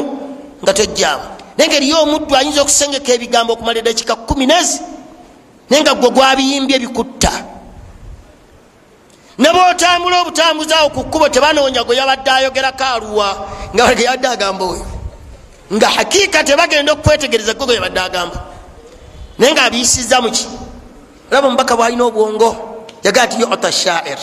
[0.64, 1.24] nga tojjaamu
[1.58, 4.80] naye nga eriyo omuddu ayinza okusengeka ebigambo okumala edakika kumi nezi
[5.70, 7.34] naye nga gwe gwabiyimbye bikutta
[9.38, 14.86] ne bwotambula obutambuzaawo ku kkubo tebanoonya gwe yabadde ayogerako aluwa nga ge yabadde agamba oyo.
[15.74, 18.40] Nga hakiika tebagenda okukwetegereza gwe gwe yabadde agamba.
[19.38, 20.46] Naye nga abiyisiza muki
[21.34, 22.50] olaba omubaka bwalina obwongo
[23.04, 24.20] yagaa ti yuta shair.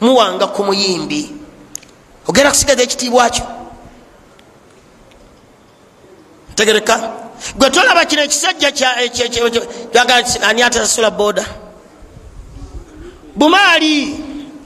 [0.00, 1.30] Muwanga ku muyimbi
[2.26, 3.44] ogenda kusigaza ekitiibwa kyo.
[6.52, 7.12] Ntegereka.
[7.56, 8.96] Gwe tolaba kino ekisajja
[10.42, 11.44] ani atasasula boda?
[13.36, 14.18] Bumaali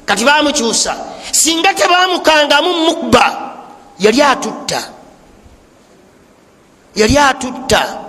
[0.07, 0.97] kati bamukyusa
[1.33, 3.53] singa tebamukangamu mukba
[3.99, 4.81] yali atutta.
[6.95, 8.08] Yali atutta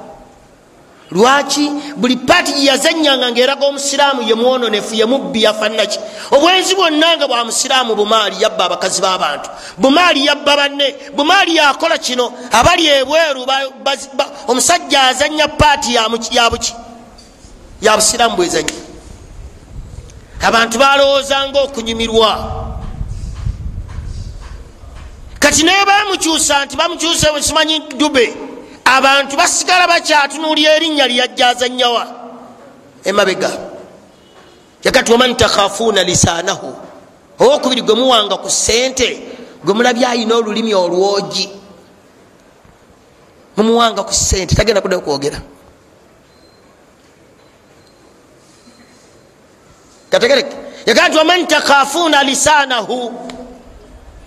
[1.12, 6.00] lwaki buli paati gyeyazanyanga ngaeraga omusiraamu ye mwononefu ye mubbi yafanaki
[6.32, 9.50] obwenzi bwonna nga bwa musiraamu bumaali yabba abakazi b'abantu.
[9.78, 12.34] Bumaali yabba banne bumaali yakola kino.
[12.52, 13.46] Abali ebweru
[14.48, 16.76] omusajja azanya paati yabuki
[17.82, 18.74] ya busiraamu bwezanya
[20.42, 22.32] abantu balowoozanga okunyumirwa
[25.40, 28.49] kati naye bamukyusa nti bamukyusa simanyi dube
[28.98, 32.08] abantu basigala bakyatunuulya erinnya lyajjazanyawa
[33.04, 33.52] emabega.
[34.84, 36.76] Yakati waman takhafuuna lisaanahu
[37.40, 39.22] owokubiri gwe muwanga ku sente
[39.64, 41.50] gwe mulabye ayina olulimi olwogi.
[43.58, 45.42] Mumuwanga ku sente tagenda kudda kwogera.
[50.10, 50.56] Kategereke.
[50.86, 53.14] Yakati waman takhafuuna lisaanahu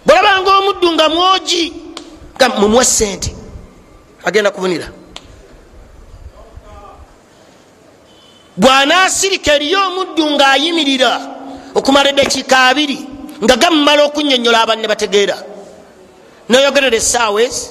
[0.07, 1.73] bwolabanga omuddu nga mwogi
[2.59, 3.42] mumuwe sente
[4.25, 4.89] agenda kubunira
[8.57, 11.13] bwanasirika eriyo omuddu ngaayimirira
[11.75, 12.99] okumala edakiika abiri
[13.45, 15.37] nga gamumala okunyonyola abanne bategeera.
[16.49, 17.71] Noyogerera esaawa ezi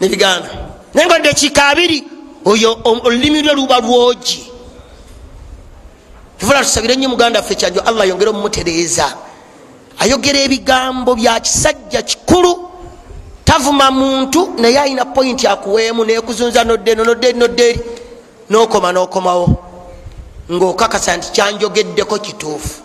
[0.00, 0.48] nebigaana
[0.94, 2.04] naye nga dakiika abiri
[2.44, 4.40] oyo olulimi lwe luba lwogi.
[6.38, 9.06] Kivula tusabire nnyo muganda waffe kyanjo allah yongere omumutereeza
[9.98, 12.67] ayogera ebigambo bya kisajja kikulu
[13.58, 17.80] tavuma muntu naye alina pointi akuweemu nekuzunza noddeno nodderi nodderi
[18.50, 19.64] nokoma nokomawo.
[20.52, 22.82] Ngaokakasa nti kyanjogeddeko kituufu.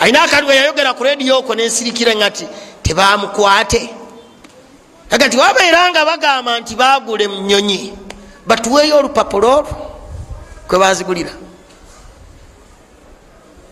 [0.00, 2.46] Alina akantu we yayogera ku rediyo okwo nensirikire nga ti
[2.82, 3.90] tebamukwate
[5.10, 7.92] aga nti wabeera nga bagamba nti bagule mu nyonyi
[8.46, 9.68] batuweeyo olupapulo olwo
[10.68, 11.30] kwe bazigulira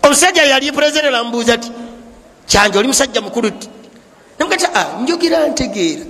[0.02, 1.72] omusajja yali purezidenti amubuuza ti
[2.46, 3.68] kyanje oli musajja mukulu ti
[4.42, 4.66] namugati
[5.02, 6.04] njogera ntegeera.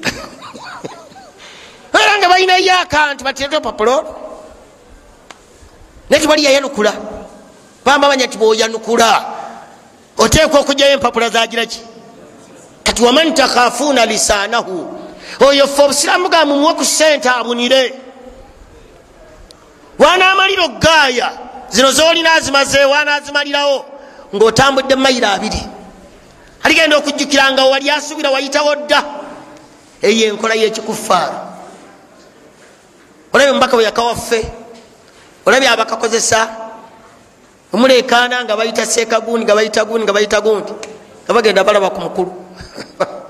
[1.95, 4.17] Era nga balinayo akantu bateeta opapulo olwo
[6.11, 6.93] naye tibali yayanukula.
[7.85, 9.25] Bamba banya ti bwoyanukula
[10.19, 11.81] oteekwa okugyayo empapula zagiraki
[12.83, 14.99] kati waman takhafuuna lisaanahu
[15.41, 17.95] oyo fe obusiraamu ga mumuwe ku sente abunire.
[19.99, 21.31] Wanaamalira ogaaya
[21.71, 23.85] zino zolina azimaze wanaazimalirawo
[24.35, 25.63] ngaotambudde mayiro abiri
[26.63, 29.05] aligenda okujjukiranga wali asubira wayitawo dda.
[30.03, 31.39] Eyo enkola yekikufaaro
[33.33, 34.41] olabye omubaka bwe yakawaffe
[35.47, 36.49] olabye abakakozesa
[37.73, 40.73] omulekaana nga bayita sekagundi nga bayita gundi nga bayita gundi
[41.25, 42.33] nga bagenda balaba ku mukulu.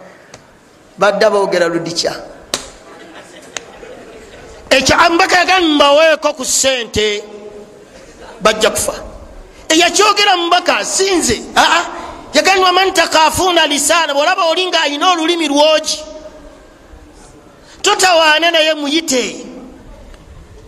[1.00, 2.12] Badda boogera ludikya
[4.70, 7.24] ekyo omubaka yagamba mbaweeko ku sente
[8.40, 8.94] bajja kufa.
[9.68, 11.42] Eyakyogera mubaka sinze.
[11.56, 12.01] Aa
[12.34, 16.04] yagambibwa man takafuuna lisaana bwolaba oli nga alina olulimi lwogi
[17.82, 19.46] totawaane naye muyite.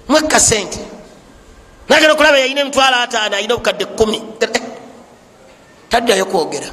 [0.08, 0.78] Mwekka sente
[1.88, 4.22] nagera okulaba yalina emitwalo ataano alina obukadde kumi
[5.90, 6.70] taddayo kwogera.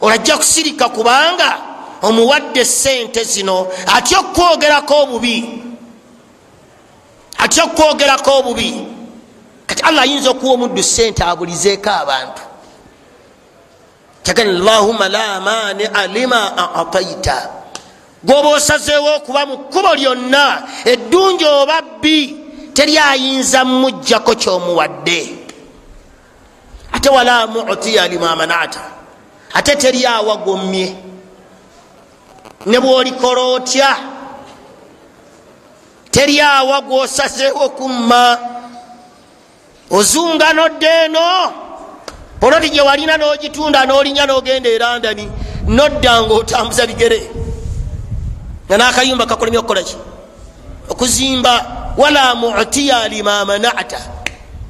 [0.00, 1.58] Olajja kusirika kubanga
[2.02, 5.62] omuwadde sente zino atya okwogerako obubi?
[7.38, 8.86] Atya okwogerako obubi?
[9.66, 12.47] Kati allah ayinza okuwa omuddu sente abulizeeko abantu
[14.28, 17.48] kyagani llahuma la mania lima ataita
[18.22, 22.36] gwoba osazeewo okuba mu kkubo lyonna eddungi oba bbi
[22.74, 25.38] teri ayinza mmugjako kyomuwadde.
[26.92, 28.80] Ate wala mutiya lima manata
[29.54, 30.96] ate teri awagommye
[32.66, 33.96] ne bwolikola otya?
[36.10, 38.38] Teri awa gwosazeewo kumma
[39.90, 41.67] ozunga nodde eno
[42.40, 45.28] poloti gye walina n'ogitunda n'olinya n'ogenda erandani
[45.66, 47.20] nodda nga otambuza bigere.
[48.66, 49.96] Nga n'akayumba kakolemya okukolaki
[50.88, 51.54] okuzimba
[51.96, 54.00] wala mutiya lima manata.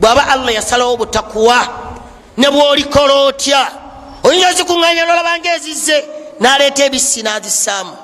[0.00, 1.58] Bwaba allah yasalawo butakuwa
[2.36, 3.62] ne bwolikola otya?
[4.22, 6.04] Oyinza zikuŋŋanya nolabanga ezizze
[6.40, 7.96] naleeta ebisi nazisaamu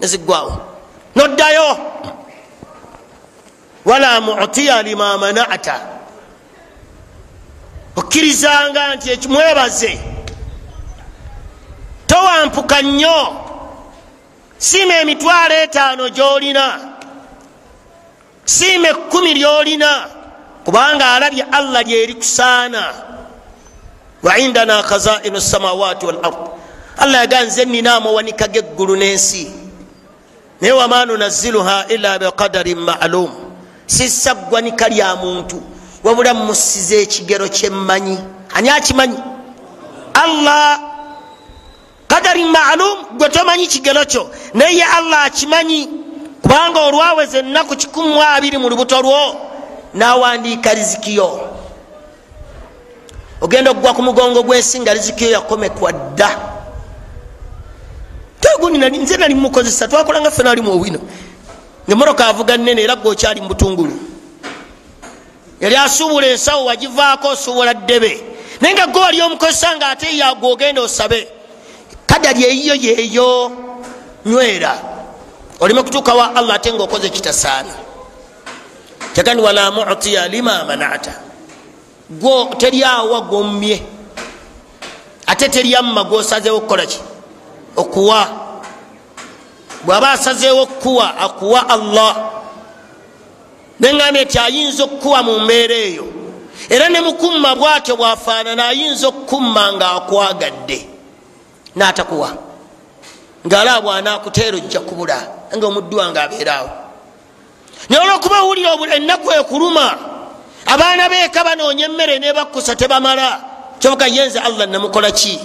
[0.00, 0.52] neziggwawo
[1.16, 1.78] noddayo
[3.84, 5.95] wala mutiya lima manata
[7.96, 10.00] okkirizanga nti ekimwebaze
[12.06, 13.20] towampuka nnyo.
[14.58, 16.80] Siima emitwalo etaano gyolina
[18.44, 20.06] siima ekkumi lyolina
[20.64, 22.82] kubanga alabye allah lyeri kusaana.
[24.22, 26.36] Waindana khazainu samawati wal ard.
[26.98, 29.50] Allah yaganze nina amawanika geggulu n'ensi
[30.60, 33.30] naye wama nunazziluha ila biqadarin malum
[33.86, 35.62] sissa ggwanika lya muntu
[36.04, 38.18] wabula musiza ekigero kyemmanyi.
[38.54, 39.18] Ani akimanyi?
[40.14, 40.80] Allah.
[42.08, 44.30] Kadarin malum gwe tomanyi kigero kyo.
[44.54, 45.88] Naye allah akimanyi?
[46.42, 49.36] Kubanga olwaweza ennaku 12 mu lubuto lwo
[49.94, 51.40] nawandiika rizikiyo.
[53.40, 56.30] Ogenda okugwa ku mugongo gwensi nga rizikiyo yakomekwa dda.
[59.02, 60.98] Nze nali mukozesa twakolanga ffe nali muowino
[61.88, 63.92] ngaemoroka avuga nene era gwe okyali mubutungulu
[65.60, 68.24] yali asuubula ensawo wagivaako osuubula ddebe.
[68.60, 71.28] Naye nga gwe wali omukozesa nga ate yagwe ogenda osabe
[72.06, 73.52] kadali eyiyo yeeyo
[74.26, 74.78] nywera.
[75.60, 77.74] Olime kutuuka wa allah ate ngaokoze kitasaana.
[79.14, 81.12] Kyagani wala mutiya lima manata.
[82.10, 83.82] Gwo teryawa gomye
[85.26, 86.98] ate teryamma gwosazeewo okukolaki
[87.76, 88.28] okuwa.
[89.84, 92.35] Bwaba asazeewo okukuwa akuwa allah
[93.80, 96.06] neŋambye nti ayinza okukuwa mu mbeera eyo.
[96.70, 100.88] Era ne mukumma bwatyo bwafaanana ayinza okukumma ngaakwagadde
[101.76, 102.30] n'atakuwa.
[103.46, 105.18] Ngaala bwanakuteera ojja kubula
[105.56, 106.70] nga omuddu wange abeeraawo
[107.88, 109.86] naye olwokuba owulira ennaku ekuluma
[110.66, 113.40] abaana beeka banoonya emmere nebakkusa tebamala.
[113.78, 115.38] Kyobuka yenze allah nemukola ki?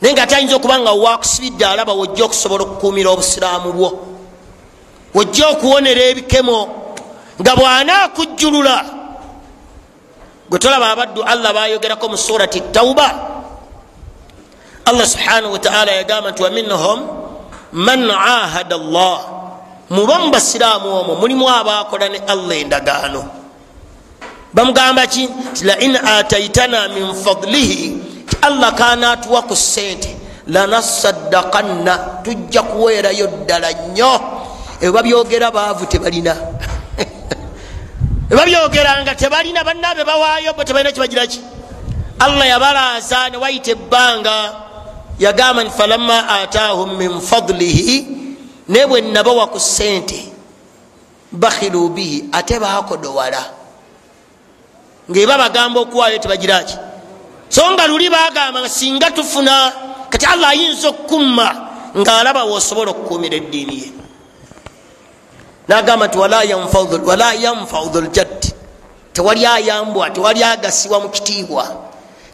[0.00, 3.88] Naye nga atayinza okuba nga wakusibidde alaba wojja okusobola okukuumira obusiraamu bwo.
[5.14, 6.58] Wojja okuwonera ebikemo
[7.40, 8.76] nga bwanaakujjulula
[10.50, 13.08] gwe tolaba abaddu allah bayogerako mu surati tauba
[14.84, 16.98] allah subhanahu wataala yagamba nti waminhum
[17.72, 19.38] man ahada llah
[19.90, 23.22] muba mu basiraamu omwo mulimu abakola ne allah endagaano.
[24.52, 25.28] Bamugamba ki?
[25.54, 27.80] Ti lain ataitana min fadlihi
[28.28, 30.16] ti allah kanatuwa ku sente
[30.48, 34.12] lanasaddakanna tujja kuweerayo ddala nnyo.
[34.80, 36.36] Ebyo babyogera baavu tebalina
[38.32, 41.40] ebabyogera nga tebalina bannaabe bawaayo bo tebalina kibagiraki
[42.18, 44.36] allah yabalaaza newayita ebbanga
[45.18, 48.06] yagamba nti falamma ataahum min fadlihi
[48.68, 50.32] naye bwe nabawa ku sente
[51.32, 53.42] bakhilu bihi ate bakodowala
[55.10, 56.76] ngaeba bagamba okuwaayo tebagiraki
[57.48, 59.72] so nga luli bagamba nga singa tufuna
[60.10, 61.48] kati allah ayinza okukumma
[61.96, 63.88] ngaalaba wosobola okukuumira eddiini ye
[65.68, 66.42] nagamba nti wala
[67.34, 68.52] yanfau dhuljaddi
[69.12, 71.76] tewali ayambwa tewali agasibwa mu kitiibwa.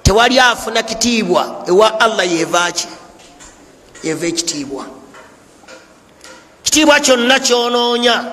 [0.02, 2.88] Tewali afuna kitiibwa ewa allah yevaki
[4.02, 4.84] yeva ekitiibwa.
[6.62, 8.24] Kitiibwa kyonna kyonoonya.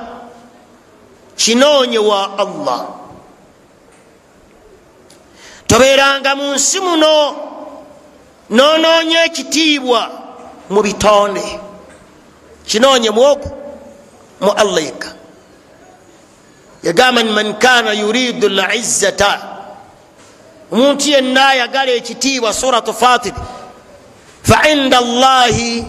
[1.35, 2.87] Kinoonye wa allah.
[5.67, 7.35] Tobeeranga mu nsi muno
[8.49, 10.09] nonoonya ekitiibwa
[10.69, 11.59] mu bitonde.
[12.65, 13.60] Kinoonye mwoku
[14.41, 15.15] mu allah yekka
[16.83, 19.41] yagamba ni man kana yuridu lizzata
[20.71, 23.33] omuntu yenna ayagala ekitiibwa suratu fatir
[24.43, 25.85] fainda allahi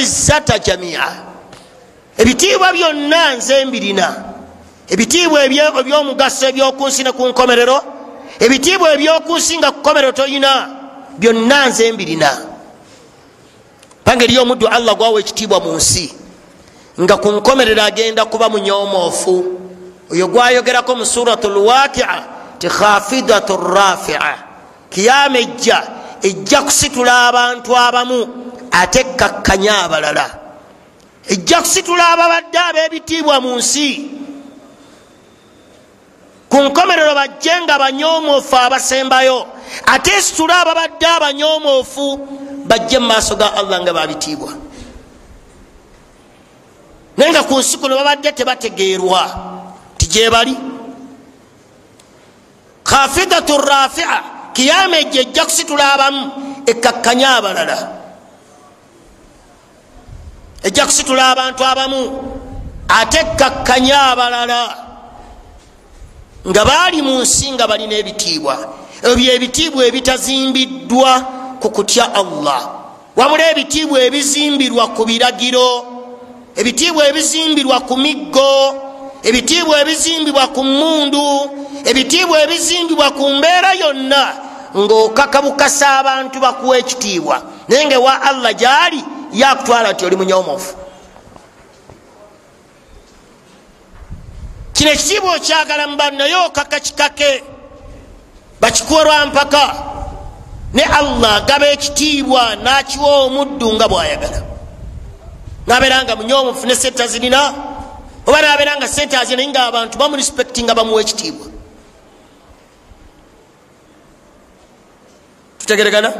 [0.00, 1.12] izzata jamia
[2.18, 4.24] ebitiibwa byonna nze mbirina
[4.88, 7.78] ebitiibwa ebyomugaso ebyokunsi ne ku nkomerero
[8.40, 10.68] ebitiibwa ebyokunsi nga kukomerero toyina
[11.18, 12.30] byonna nze mbirina
[14.04, 16.23] panga eriyo omuddu allah gwawa ekitiibwa mu nsi
[17.00, 19.44] nga ku nkomerero agenda kuba munyomoofu.
[20.12, 22.22] Oyo gwayogerako mu suratu lwakia
[22.58, 24.38] ti khafidatu rafia
[24.90, 25.82] kiyama ejja
[26.22, 28.18] ejja kusitula abantu abamu
[28.70, 30.26] ate kakkanya abalala.
[31.28, 34.10] Ejja kusitula ababadde ab'ebitiibwa mu nsi.
[36.48, 39.46] Ku nkomerero bajje nga banyomoofu abasembayo
[39.86, 42.06] ate esitule ababadde abanyomoofu
[42.64, 44.63] bajje mu maaso ga allah nga babitiibwa
[47.16, 49.22] naye nga ku nsi kuno babadde tebategeerwa.
[49.98, 50.56] Tigyebali.
[52.84, 56.32] Khafidatu rafia kiyama ejjo ejja kusitula abamu
[56.66, 57.78] ekakkanya abalala.
[60.62, 62.00] Ejja kusitula abantu abamu
[62.88, 64.76] ate ekkakkanya abalala.
[66.46, 68.54] Nga baali mu nsi nga balina ebitiibwa.
[69.02, 71.12] Ebyo byebitiibwa ebitazimbiddwa
[71.60, 72.60] ku kutya allah.
[73.16, 75.93] Wabula ebitiibwa ebizimbirwa ku biragiro
[76.56, 78.52] ebitiibwa ebizimbirwa ku miggo
[79.22, 81.26] ebitiibwa ebizimbibwa ku mundu
[81.84, 84.24] ebitiibwa ebizimbibwa ku mbeera yonna
[84.76, 87.42] ngaokakabukasa abantu bakuwa ekitiibwa.
[87.68, 90.74] Naye nga ewa allah gyali yakutwala nti oli munyomofu
[94.72, 97.42] kino ekitiibwa okyagala mubantu naye okaka kikake
[98.60, 99.74] bakikuwa lwampaka
[100.74, 104.53] ne allah agaba ekitiibwa nakiwa omuddu nga bwayagala
[105.66, 107.54] nabeera nga munyomu nfune sente azirina
[108.26, 111.46] oba nabeera nga sente azirina naye nga abantu bamurespekti nga bamuwa ekitiibwa.
[115.58, 116.12] Tutegeregana?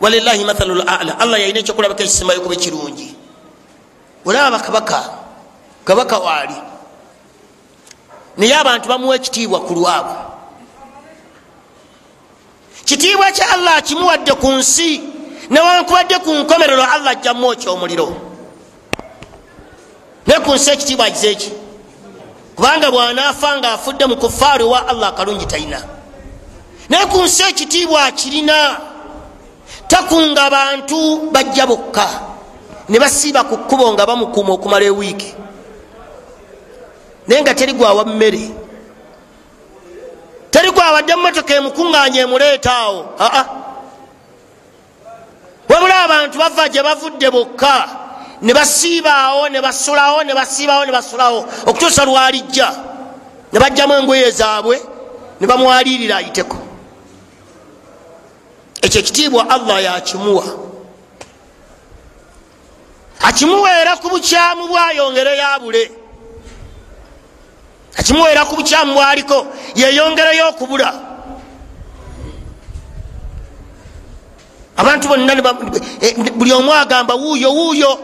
[0.00, 3.08] Walilahi mathalu lala allah yalina ekyokulabako ekisembayo kuba ekirungi
[4.24, 5.00] olaba bakabaka
[5.84, 6.58] kabaka waali
[8.36, 10.16] naye abantu bamuwa ekitiibwa ku lwabwe
[12.84, 15.00] kitiibwa kya allah akimuwadde ku nsi
[15.50, 18.25] newankubadde ku nkomerero allah ajjamu ekyomuliro
[20.26, 21.52] naye ku nsi ekitiibwa agize eki
[22.56, 25.80] kubanga bwanaafa nga afudde mu kufaari wa allah akalungi talina
[26.88, 28.80] naye ku nsi ekitiibwa akirina
[29.88, 32.06] takunga bantu bajja bokka.
[32.88, 35.34] Ne basiiba ku kkubo nga bamukuuma okumala ewiiki.
[37.26, 38.50] Naye nga teri gwawa mmere.
[40.50, 43.00] Teri gwawadde mumotoka emukuŋŋanya emuleeta awo.
[43.18, 43.44] Aa
[45.68, 47.88] wabula abantu bava gye bavudde bokka
[48.42, 51.46] ne basiibaawo ne basulawo ne basiibaawo ne basulawo.
[51.66, 52.72] Okutuusa lwalijja
[53.52, 54.82] ne bajjamu engoye zaabwe
[55.40, 56.56] ne bamwalirira ayiteko.
[58.82, 60.44] Ekyo ekitiibwa allah yakimuwa.
[63.20, 65.90] Akimuweera ku bukyamu bwayongere yabule
[67.96, 70.92] akimuweera ku bukyamu bwaliko yeyongereyo okubula
[74.76, 75.34] abantu bonna
[76.36, 77.98] buli omu agamba wuuyo wuuyo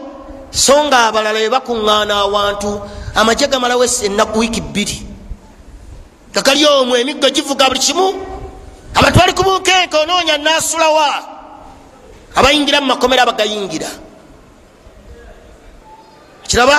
[0.53, 2.81] so nga abalala bebakuŋŋaana awantu
[3.15, 4.97] amagye gamalawo ennaku wiiki bbiri.
[6.33, 8.05] Kakali omwo emiggo givuga buli kimu.
[8.95, 11.09] Abantu bali ku bunkenke onoonya nasulawa
[12.35, 13.89] abayingira mu makomera bagayingira
[16.47, 16.77] kiraba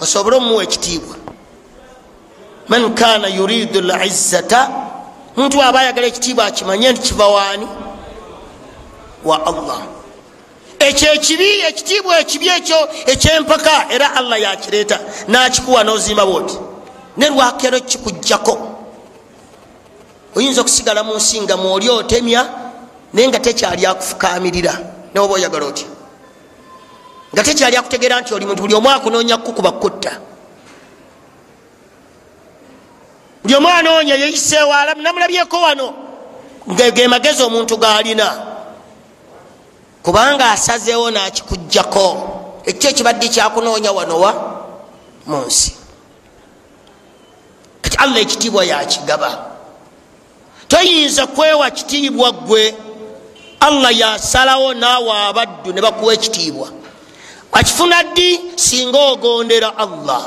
[0.00, 1.16] osobole omumuwa ekitiibwa.
[2.68, 4.70] Man kana yuridu lizzata
[5.36, 7.66] muntu aba ayagala ekitiibwa akimanye nti kiva waani?
[9.24, 9.80] Wa allah
[10.78, 16.58] ekyo ekibi ekitiibwa ekibi ekyo ekyempaka era allah yakireeta nakikuwa nozimba bwoti.
[17.16, 18.72] Ne lwakero kikujjako.
[20.36, 22.48] Oyinza okusigala mu nsi nga mwoli otemya
[23.12, 24.78] naye nga tekyali akufukamirira
[25.14, 25.86] neoba oyagala otya?
[27.34, 30.20] Nga tekyali akutegeera nti oli muntu buli omu akunoonya kukuba kutta.
[33.42, 35.94] Buli omu anoonya yeyiseewo namulabyeko wano
[36.94, 38.55] ge magezi omuntu gaalina
[40.06, 42.06] kubanga asazeewo nakikugjako
[42.66, 44.30] ekyo ekibadde kyakunoonya wanowa
[45.26, 45.74] mu nsi.
[47.82, 49.30] Kati allah ekitiibwa yakigaba.
[50.68, 52.74] Toyinza kwewa kitiibwa gwe
[53.60, 56.68] allah yasalawo naawe abaddu ne bakuwa ekitiibwa.
[57.52, 58.40] Akifuna ddi?
[58.54, 60.22] Singa ogondera allah.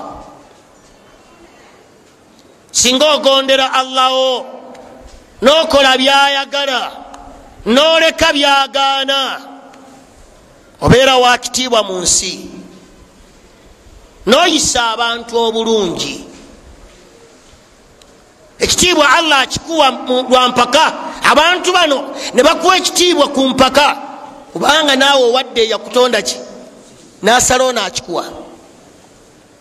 [2.72, 4.46] Singa ogondera allaho.
[5.42, 6.92] Nokola byayagala.
[7.66, 9.49] Noleka byagaana
[10.82, 12.50] obeera wa kitiibwa mu nsi.
[14.26, 16.26] Noyisa abantu obulungi.
[18.60, 19.90] Ekitiibwa allah akikuwa
[20.30, 20.94] lwa mpaka.
[21.32, 23.98] Abantu bano ne bakuwa ekitiibwa ku mpaka.
[24.54, 26.36] Kubanga naawe owadde yakutonda ki?
[27.22, 28.26] Nasalawo nakikuwa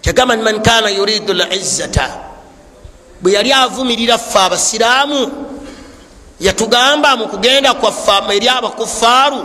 [0.00, 2.10] kyagamba ni man kana yuridu lizzata.
[3.20, 5.32] Bwe yali avumirira ffe abasiraamu
[6.40, 9.44] yatugamba mu kugenda kwaffe eri abakufaaru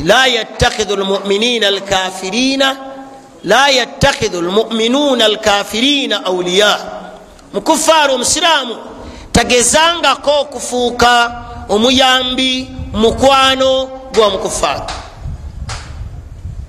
[0.00, 2.76] la yattakhidhu lmuminina alkafirina
[3.44, 6.78] la yattakhidhu lmuminuuna alkafirina auliya
[7.52, 8.76] mukufaaru omusiraamu
[9.32, 14.84] tagezangako okufuuka omuyambi mukwano gwa mukufaaru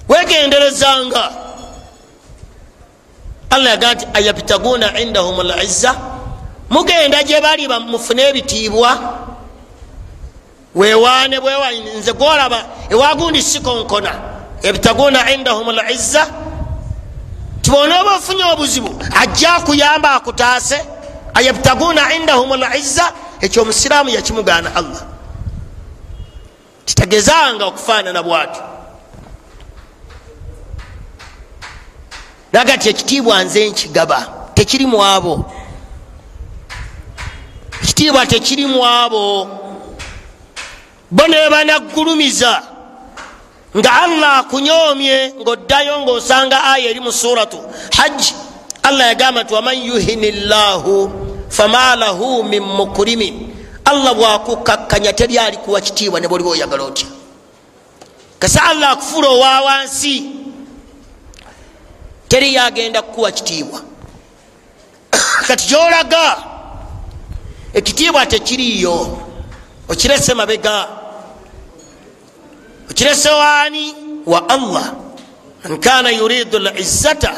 [0.10, 1.32] wegenderezanga
[3.50, 5.96] allah yagaa nti ayabtaguna indahum lizza
[6.70, 8.90] mugenda gye bali mufune ebitiibwa
[10.76, 14.12] wewaane bwewa nze gwolaba ewagundi sikonkona.
[14.64, 16.28] Ebtaguna indahum lizza
[17.62, 20.86] tibona oba ofunye obuzibu ajja akuyamba akutaase
[21.34, 25.02] ayabtaguna indahum lizza ekyo omusiraamu yakimugaana allah.
[26.86, 28.64] Kitagezanga okufaanana bwatyo.
[32.54, 35.52] Naga ti ekitiibwa nze nkigaba tekiri mu abo
[37.84, 39.48] ekitiibwa tekiri mu abo
[41.14, 42.64] bo ne banaggulumiza.
[43.78, 47.58] Nga allah akunyomye ngaoddayo ngaosanga aya eri mu suratu
[47.98, 48.34] hajji
[48.84, 51.12] allah yagamba nti waman yuhini llahu
[51.50, 53.50] fama lahu min mukrimin.
[53.86, 57.08] Allah bwakukakkanya teri alikuwa kitiibwa ne boliba oyagala otya?
[58.40, 60.24] Kasa allah akufuula owawansi
[62.28, 63.82] teri yagenda kukuwa kitiibwa.
[65.48, 66.38] Kati kyolaga
[67.74, 69.18] ekitiibwa tekiriyo
[69.90, 71.03] okirese mabega
[72.92, 74.94] okirese waani wa allah.
[75.64, 77.34] Man kana yuridu lizzata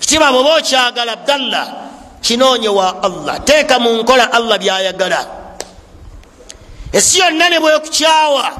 [0.00, 1.66] kitiibwa bwoba okyagala abdallah.
[2.20, 3.44] Kinoonye wa allah.
[3.44, 5.26] Teeka mu nkola allah byayagala.
[6.92, 8.50] Ensi yonna ne bwekukyawa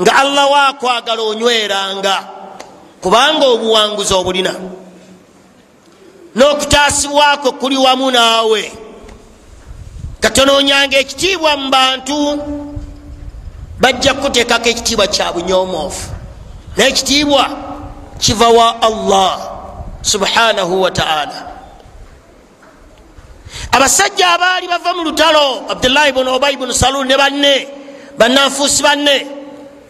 [0.00, 2.28] nga allah waakwagala onyweranga
[3.00, 4.54] kubanga obuwanguzi obulina.
[6.36, 8.72] N'okutaasibwako kuli wamu naawe.
[10.20, 12.16] Katonoonyanga ekitiibwa mu bantu
[13.80, 16.10] bajja kukuteekako ekitiibwa kya bunyomoofu
[16.76, 17.50] naye ekitiibwa
[18.18, 19.38] kiva wa allah
[20.02, 21.54] subhanahu wataala
[23.72, 27.68] abasajja abaali bava mu lutalo abdullahi bunu obayi bunu salul ne banne
[28.18, 29.26] bannanfuusi banne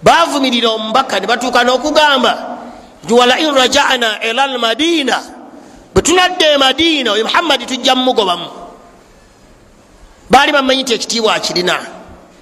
[0.03, 2.33] bavumirira omubaka ne batuuka n'okugamba
[3.05, 5.23] nti walain rajana ila lmadina
[5.95, 8.49] bwe tunadda e madiina oyo muhammadi tujja mumugobamu
[10.31, 11.77] baali bamanyi nti ekitiibwa akirina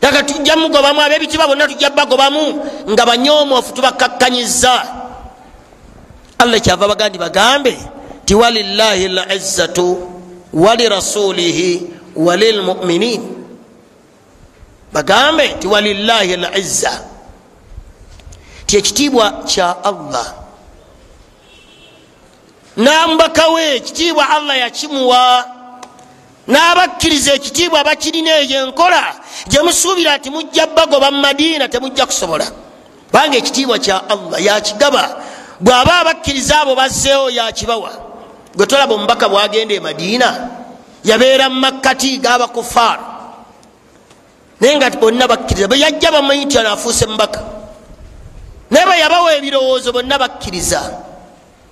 [0.02, 4.74] aga tujja mumugobamu ab'ebitiibwa bonna tujja bagobamu nga banyomoofu tubakakkanyiza
[6.38, 7.78] allah kyava bagandi bagambe
[8.24, 10.08] ti walillahi lizzatu
[10.52, 11.82] walirasulihi
[12.16, 13.22] walilmuminin.
[14.92, 17.00] Bagambe ti walillahi lizza
[18.66, 20.34] ti ekitiibwa kya allah.
[22.76, 25.46] Namubakawe ekitiibwa allah yakimuwa
[26.48, 29.14] n'abakkiriza ekitiibwa bakirina eyo enkola
[29.48, 32.46] gyemusuubira nti mujja bagoba mu madiina temujja kusobola.
[33.06, 35.04] Kubanga ekitiibwa kya allah yakigaba
[35.60, 37.92] bw'aba abakkiriza abo bazzeewo yakibawa
[38.56, 40.28] gwe tolaba omubaka bwagenda e madiina
[41.04, 43.04] yabeera mu makkati g'abakufaaru
[44.60, 47.40] naye nga bonna bakkiriza bwe yajja bamanyi nti anaafuuse mubaka.
[48.70, 50.80] Naye bwe yabawa ebirowoozo bonna bakkiriza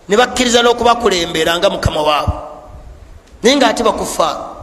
[0.08, 2.38] ne bakkiriza n'okubakulembera nga mukama waabwe.
[3.42, 4.59] Naye nga ate bakufaaru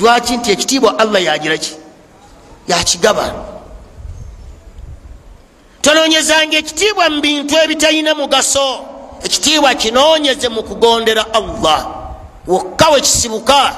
[0.00, 1.76] lwaki nti ekitiibwa allah yagiraki?
[2.68, 3.34] Yakigaba.
[5.82, 8.84] Tonoonyezanga ekitiibwa mu bintu ebitalina mugaso.
[9.24, 11.86] Ekitiibwa kinoonyeze mu kugondera allah.
[12.46, 13.74] Wokka we kisibuka.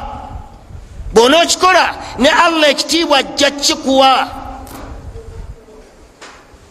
[1.12, 4.28] Bwona okikola ne allah ekitiibwa ajja kikuwa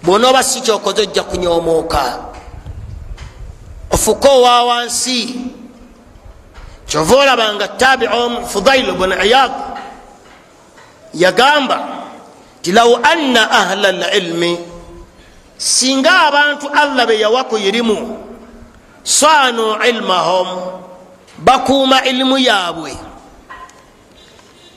[0.03, 2.19] bwona oba si kyokoze ojja kunyomooka.
[3.91, 5.35] Ofuke owa wansi
[6.91, 9.51] kyova olabanga tabiu fudail bun iyad.
[11.15, 11.77] Yagamba
[12.61, 14.59] ti law anna ahla lilmi
[15.57, 17.95] singa abantu allah be yawa ku irimu
[19.03, 20.47] sanu ilmahum
[21.39, 22.91] bakuuma ilimu yaabwe.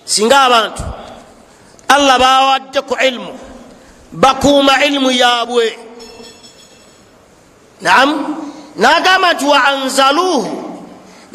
[0.06, 0.86] Singa abantu
[1.90, 3.34] allah bawadde ku ilmu
[4.14, 5.66] bakuuma ilimu yaabwe.
[7.82, 8.38] Naam
[8.78, 10.63] nagamba nti wa anzaluhu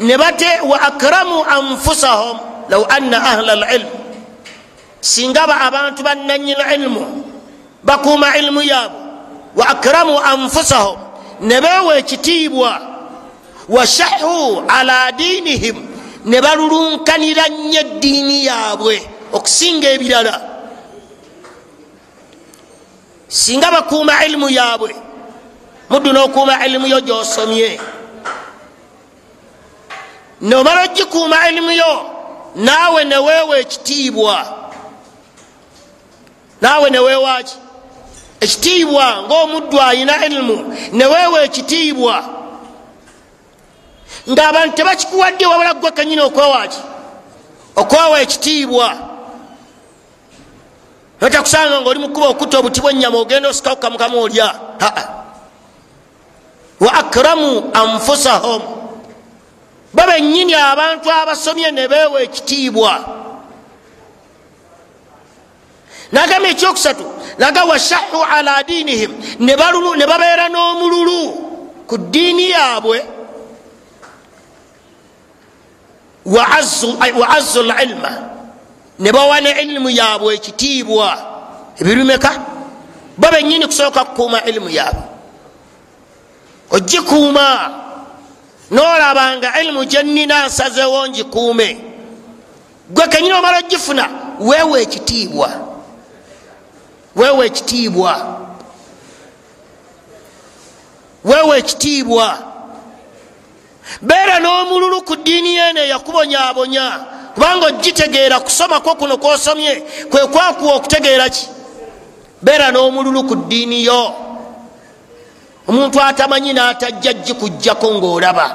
[0.00, 2.38] ne bate wa akramu anfusahum
[2.68, 4.00] law anna ahla lilmu
[5.00, 7.24] singa ba abantu bananyini ilmu
[7.84, 9.00] bakuuma ilimu yaabwe
[9.56, 10.98] wa akramu anfusahum
[11.40, 12.80] ne beewa ekitiibwa
[13.68, 15.76] washahu ala diinihim
[16.24, 20.40] ne balulunkanira nnyo eddiini yaabwe okusinga ebirala.
[23.28, 24.94] Singa bakuuma ilimu yaabwe
[25.90, 27.80] muddu n'okuuma ilimu yo gyosomye
[30.40, 32.10] nomala ogikuuma ilimu yo
[32.54, 34.46] naawe neweewa ekitiibwa.
[36.60, 37.56] Naawe neweewaki
[38.40, 42.24] ekitiibwa ngaomuddu ayina ilimu neweewa ekitiibwa.
[44.30, 46.78] Ngaabantu tebakikuwadde wabula gwe kenyini okwewaki
[47.76, 48.96] okwewa ekitiibwa.
[51.20, 55.04] Notakusanga nga oli mukuba okutta obuti bwenyama ogenda osikakukamukamu olya aa
[56.80, 58.62] wa akramu anfusahum
[59.92, 63.16] bo benyini abantu abasomye ne beewa ekitiibwa.
[66.12, 67.04] Nagamba ekyokusatu
[67.38, 71.20] naga washahu ala diinihim ne babeera n'omululu
[71.86, 73.04] ku ddiini yaabwe.
[76.24, 78.12] Waazzu lilma
[78.98, 81.18] ne bawa ne ilimu yaabwe ekitiibwa.
[81.80, 82.30] Ebirumeka?
[83.16, 85.02] Bo benyini kusooka kukuuma ilimu yaabwe.
[86.70, 87.70] Ogikuuma
[88.70, 91.80] nolabanga ilimu gyenina nsazewo ngikuume.
[92.90, 94.08] Gwe kenyini omala ogifuna
[94.40, 95.50] weewa ekitiibwa.
[97.16, 98.40] Weewa ekitiibwa.
[101.24, 102.38] Weewa ekitiibwa.
[104.02, 106.90] Beera n'omululu ku ddiini yeeno eyakubonyaabonya
[107.34, 111.48] kubanga ogitegeera kusomako kuno kwosomye kwe kwakuwa okutegeera ki?
[112.42, 114.29] Beera n'omululu ku ddiini yo
[115.70, 118.46] omuntu atamanyi n'atajja gikugjako ng'olaba.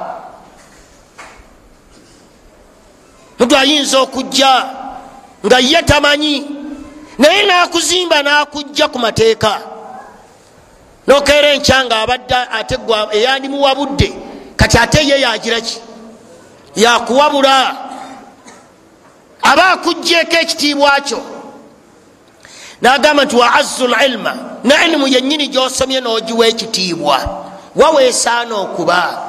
[3.40, 4.52] Muntu ayinza okujja
[5.46, 6.36] nga ye tamanyi
[7.18, 9.62] naye n'akuzimba n'akujja ku mateeka.
[11.08, 12.76] Nokeera enkyanga abadde ate
[13.16, 14.08] eyandimuwabudde
[14.60, 15.80] kati ate ye yagiraki
[16.76, 17.76] yakuwabula.
[19.42, 21.35] Aba akugjeeko ekitiibwa kyo
[22.82, 27.46] nagamba nti waazu lilma ne ilimu yenyini gyosomye nogiwa ekitiibwa.
[27.76, 29.22] Waweesaana okuba?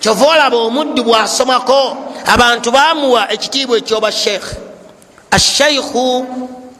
[0.00, 1.96] Kyova olaba omuddu bwasomako.
[2.26, 4.46] Abantu bamuwa ekitiibwa ekyoba sheekh.
[5.30, 6.26] Asheikhu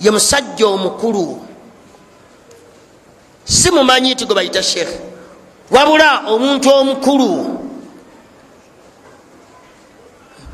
[0.01, 1.47] ye musajja omukulu.
[3.45, 4.89] Si mumanyi nti gwe bayita sheekh.
[5.71, 7.61] Wabula omuntu omukulu.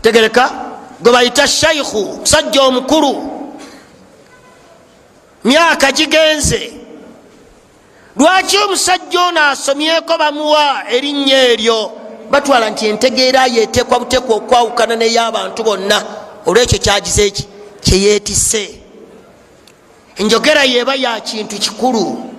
[0.03, 0.51] Tegereka?
[1.01, 3.34] Gwe bayita sheikhu musajja omukulu
[5.45, 6.73] myaka gigenze.
[8.17, 11.93] Lwaki omusajja ono asomyeko bamuwa erinnya eryo?
[12.31, 16.05] Batwala nti entegeera yetekwa butekwa okwawukana ney'abantu bonna
[16.47, 17.49] olwekyo kyagize eki
[17.81, 18.81] kyeyeetise
[20.17, 22.31] enjogera yeba ya kintu kikulu.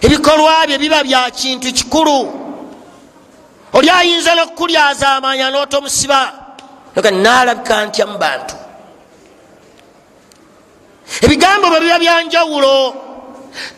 [0.00, 2.32] Ebikolwa bye biba bya kintu kikulu.
[3.72, 6.32] Oli ayinza nokukulyaza amanya notomusiba
[7.10, 8.54] nalabika ntya mu bantu
[11.20, 12.94] ebigambo bwe biba byanjawulo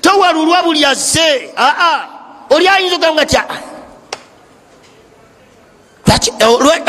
[0.00, 1.52] towalulwa buli azze.
[1.56, 2.00] Aa
[2.50, 3.38] oli ayinza ogamba ti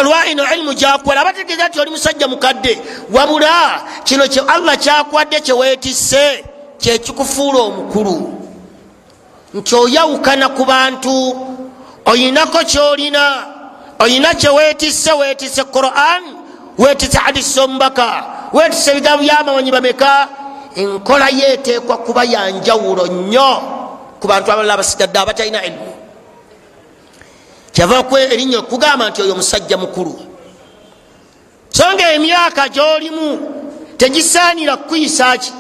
[0.04, 2.82] lwaino ilimu gyakwala abategeeza nti oli musajja mukadde.
[3.12, 6.46] Wabula kino allah kyakwadde kyeweetisse
[6.78, 8.42] kyekikufuula omukulu.
[9.54, 11.48] Nti oyawukana ku bantu
[12.06, 13.46] oyinako kyolina
[14.00, 16.24] oyina kyeweetisse weetisse quran
[16.78, 20.28] weetisse hadisi omubaka weetisse ebigambo byamamanyi bameka?
[20.76, 23.52] Enkola yeeteekwa kuba yanjawulo nnyo
[24.20, 25.94] ku bantu abalala abasigadde abatalina ilimu
[27.72, 30.16] kyava erinnya okugamba nti oyo musajja mukulu.
[31.70, 33.40] So nga emyaka gyolimu
[33.98, 35.52] tegisaanira kukuyisaki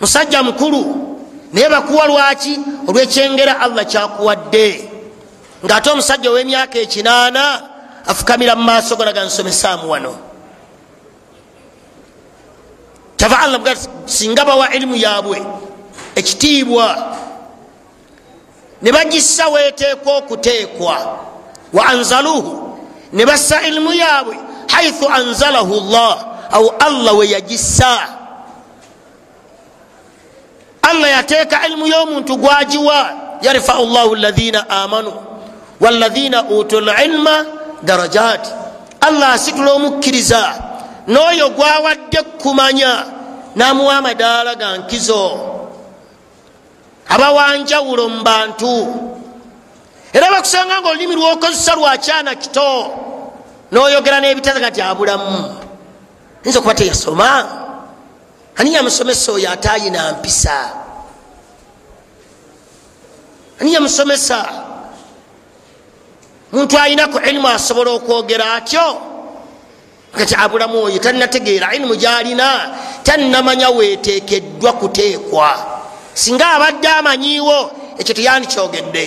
[0.00, 0.80] musajja mukulu
[1.52, 2.60] naye bakuwa lwaki?
[2.88, 4.88] Olwekyengera allah kyakuwadde.
[5.64, 7.62] Ngaate omusajja ow'emyaka ekinaana
[8.06, 10.31] afukamira mu maaso gonaga nsomesaamu wano
[13.22, 15.42] kyava allah muga singa bawa ilimu yaabwe
[16.14, 17.16] ekitiibwa.
[18.82, 21.18] Ne bagissa weeteekwa okuteekwa.
[21.72, 22.78] Wa anzaluhu
[23.12, 28.08] ne bassa ilimu yaabwe haithu anzalahu llah au allah we yagissa.
[30.82, 33.10] Allah yateeka ilimu y'omuntu gwagiwa.
[33.42, 35.12] Yarfau llahu lathina amanu
[35.80, 37.46] walathina utu lilma
[37.82, 38.48] darajat.
[39.00, 40.71] Allah asitula omukkiriza
[41.06, 43.06] n'oyo gwawadde kumanya
[43.56, 45.24] n'amuwa amadaala ga nkizo.
[47.08, 48.74] Abawanjawulo mu bantu.
[50.12, 52.70] Era bakusanga nga olulimi lwokozesa lwakyana kito
[53.72, 55.56] noyogera n'ebitazaga nti abulamu
[56.44, 57.30] yinza okuba teyasoma?
[58.56, 60.70] Ani yamusomesa oyo ate ayina mpisa?
[63.60, 64.38] Ani yamusomesa?
[66.52, 69.11] Muntu ayinaku ilimu asobola okwogera atyo
[70.12, 72.48] kati abulamu oyo talinategeera ilimu gyalina
[73.02, 75.50] talinamanya weteekeddwa kuteekwa.
[76.14, 79.04] Singa abadde amanyiiwo ekyo teyandikyogedde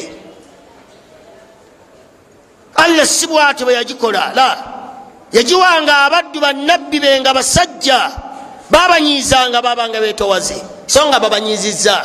[2.76, 4.50] allah si bwatyo bwe yagikola la
[5.32, 8.12] yagiwanga abaddu bannabbi be nga basajja
[8.70, 11.98] babanyiizanga babanga betowaze so nga babanyiiziza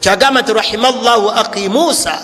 [0.00, 2.14] kyagamba nti rahima llahu aki musa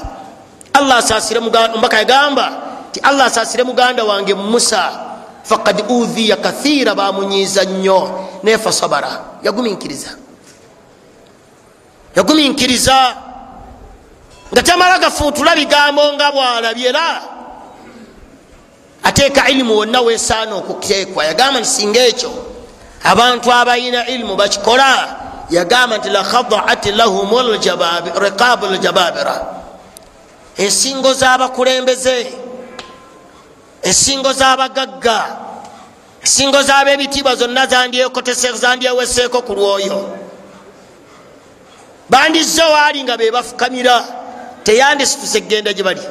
[0.73, 2.47] allah asasire omubaka yagamba
[2.93, 5.04] ti allah asasire muganda wange musa
[5.45, 8.29] fakad udhiya kathira bamunyiiza nnyo.
[8.43, 10.09] Naye fasabara yaguminkiriza.
[12.17, 13.17] Yaguminkiriza.
[14.53, 17.23] Nga tamala gafuutula bigambo nga bwalabyera
[19.03, 22.33] ateeka ilimu wonna wesaana okuteekwa yagamba nti singa ekyo
[23.05, 25.17] abantu abalina ilimu bakikola.
[25.51, 27.31] Yagamba nti lakhadaat lahum
[28.21, 29.47] riqabu ljababira
[30.57, 32.44] ensingo z'abakulembeze
[33.85, 35.21] ensingo z'abagagga
[36.21, 37.67] ensingo z'abebitiibwa zonna
[38.63, 40.19] zandyeweseeko ku lwoyo.
[42.09, 44.05] Bandizze waali nga bebafukamira
[44.65, 46.05] teyandisituse egenda gye bali.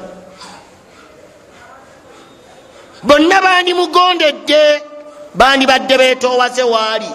[3.04, 4.84] Bonna bandimugondedde
[5.34, 7.10] bandibadde betowaze waali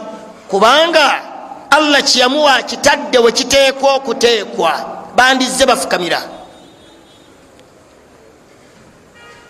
[0.50, 1.22] kubanga
[1.70, 4.72] allah kyeyamuwa kitadde we kiteekwa okuteekwa
[5.16, 6.37] bandizze bafukamira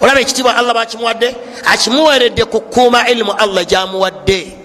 [0.01, 1.36] olaba ekitiibwa allah bakimuwadde?
[1.66, 4.57] Akimuweredde kukuuma ilimu allah gyamuwadde.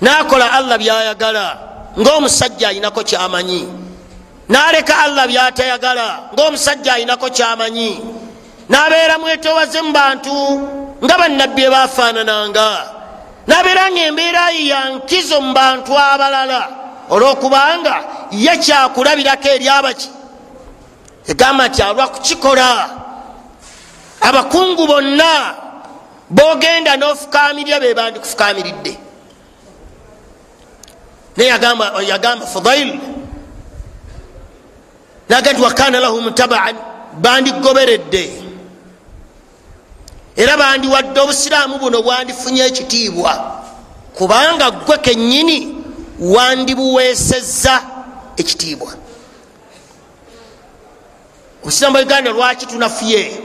[0.00, 1.58] Nakola allah byayagala
[1.98, 3.68] ngaomusajja ayinako kyamanyi.
[4.48, 8.00] Naleka allah byatayagala ngaomusajja ayinako kyamanyi.
[8.68, 10.34] Nabeera mwetowaze mu bantu
[11.04, 12.68] nga bannabbi ebafaanananga
[13.46, 16.68] nabeera nga embeera ye yankizo mu bantu abalala
[17.10, 17.94] olwokubanga
[18.30, 20.08] ye kyakulabirako eri abaki.
[21.28, 22.88] Egamba nti alwa kukikola
[24.28, 25.54] abakungu bonna
[26.30, 28.98] bogenda nofukamirira be bandikufukamiridde
[31.36, 31.48] naye
[32.08, 32.98] yagamba fudail
[35.28, 36.76] naga nti wakana lahum tabaan
[37.20, 38.42] bandigoberedde.
[40.36, 43.62] Era bandiwadde obusiraamu buno bwandifunye ekitiibwa.
[44.14, 45.76] Kubanga gwe kenyini
[46.20, 47.82] wandibuweesezza
[48.36, 48.92] ekitiibwa.
[51.62, 53.40] Obusiraamu bwa uganda lwaki tunafuye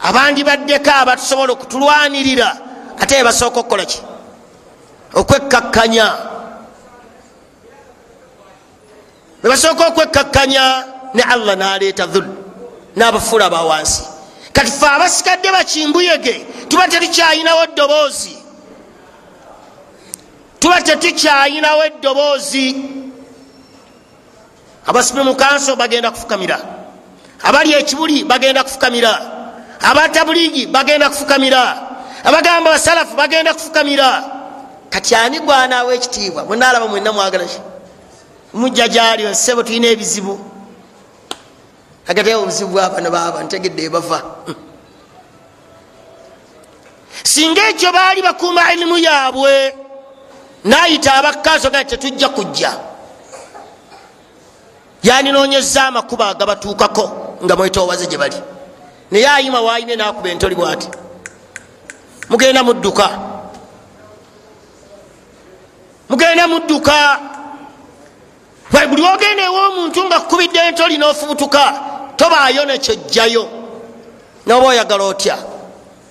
[0.00, 2.56] abandi baddeko abatusobola okutulwanirira.
[3.00, 4.00] Ate ebasooka okukola ki?
[5.14, 6.06] Okwekkakkanya
[9.42, 10.64] bwebasooka okwekkakkanya
[11.14, 12.26] ne allah naleeta dhul
[12.96, 14.02] n'abafuula bawansi
[14.52, 16.34] kati fe abasigadde bakimbuyege
[16.68, 18.36] tuba tetukyayinawo eddoboozi.
[20.60, 22.66] Tuba tetukyayinawo eddoboozi.
[24.86, 26.58] Abasibe mu kanso bagenda kufukamira.
[27.42, 29.37] Abali ekibuli bagenda kufukamira
[29.80, 31.76] abatabuligi bagenda kufukamira.
[32.24, 34.24] Abagamba basalafu bagenda kufukamira.
[34.90, 36.44] Kati ani gwanaawo ekitiibwa?
[36.44, 37.60] Mwenaalaba mwenna mwagalaki
[38.52, 40.40] mujja gyali sebo tulina ebizibu.
[42.08, 44.22] Agate obuzibu bwabano baba ntegedde ebava
[47.24, 49.74] singa ekyo baali bakuuma ilimu yaabwe
[50.64, 52.72] nayita abakazo ga tetujja kujja.
[55.02, 58.36] Yaninonyeza amakuba agabatuukako nga mwetowaze gye bali
[59.10, 60.88] naye ayima waine nakuba entoli bwati.
[62.28, 63.08] Mugenda mudduka.
[66.08, 67.18] Mugenda mudduka.
[68.88, 71.62] Buli ogenda ew'omuntu nga kukubidde entoli n'ofubutuka
[72.16, 73.48] tobaayo nekyojjayo
[74.46, 75.36] noba oyagala otya?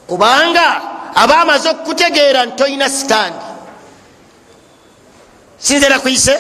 [0.08, 0.82] Kubanga
[1.16, 3.46] aba amaze okukutegeera nti tolina sitandi
[5.58, 6.36] sinzera kuyise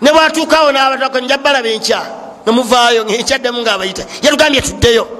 [0.00, 2.00] ne bwatuukawo nabatako njabalaba enkya.
[2.46, 5.17] Nomuvaayo ngenkyaddamu ngaabayita yatugambye tuddeyo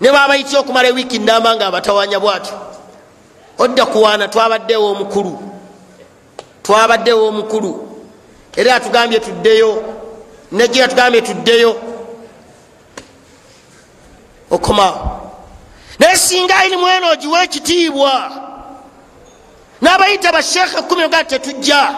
[0.00, 2.56] ne babayitya okumala ewiiki namba nga abatawanya bwatyo.
[3.58, 5.42] Odda kuwaana twabaddewo omukulu.
[6.62, 7.88] Twabaddewo omukulu.
[8.56, 9.84] Era atugambye tuddeyo.
[10.52, 11.76] Nejjo yatugambye tuddeyo.
[14.50, 15.20] Okomaawo
[15.98, 18.32] naye singa ainimu eno ogiwa ekitiibwa.
[19.82, 21.94] N'abayita bashekhe kumi oga tetujja.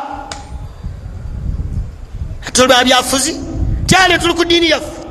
[2.52, 3.40] Tolba byafuzi?
[3.86, 5.01] Tyali tuli ku diini yaffe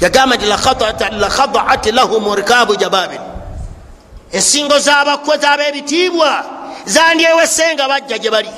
[0.00, 3.20] yagamba nti lakhadaat lahum rikabu jababil
[4.32, 6.44] ensingo zabakwe zab'ebitiibwa
[6.86, 8.50] zandyewesenga bajja gye bali.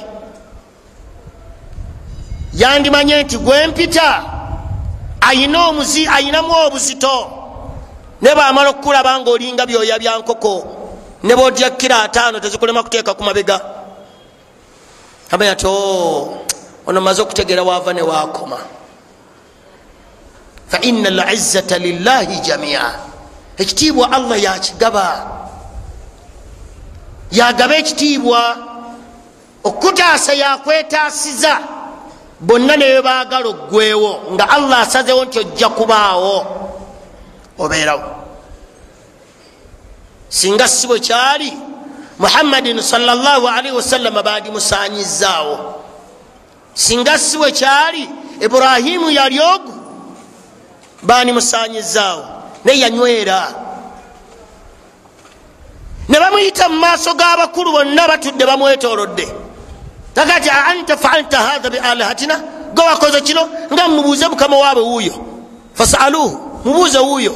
[2.55, 4.23] Yandimanye nti gwempita
[5.21, 7.17] ayina omuzi ayinamu obuzito.
[8.23, 10.53] Ne bamala okukulaba nga olinga byoya bya nkoko
[11.23, 13.61] ne bodya kira ataano tezikulema kuteeka ku mabega.
[15.31, 15.67] Amanya ti
[16.87, 18.59] ono maze okutegeera waava ne wakoma
[20.69, 22.95] faina lizzata lillahi jamia.
[23.59, 25.27] Ekitiibwa allah yakigaba
[27.31, 28.57] yagaba ekitiibwa
[29.65, 31.59] okutaasa yakwetaasiza
[32.41, 36.47] bonna newe baagala oggwewo nga allah asazewo nti ojja kubaawo.
[37.59, 38.17] Obeerawo
[40.29, 41.53] singa si bwe kyali
[42.19, 45.83] muhammadin salaalii wasallama bandimusanyizaawo
[46.75, 48.09] singa si bwe kyali
[48.41, 49.73] iburahimu yali ogu
[51.07, 52.25] bandimusanyizaawo
[52.65, 53.49] naye yanywera.
[56.09, 59.27] Ne bamuyita mu maaso g'abakulu bonna batudde bamwetolodde
[60.17, 62.41] agati anta faalta hatha bialihatina
[62.75, 63.49] gwe wakoze kino?
[63.73, 65.15] Nga mubuuze mukama waabe wuuyo.
[65.75, 67.35] Fasaluhu mubuuze wuuyo.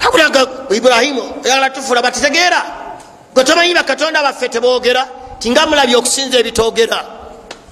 [0.00, 2.62] Akulaga iburahimu oyagala tufula batitegeera
[3.34, 5.06] gwe tomanyi bakatonda baffe tebogera
[5.38, 7.04] tinga mulabye okusinza ebitogera.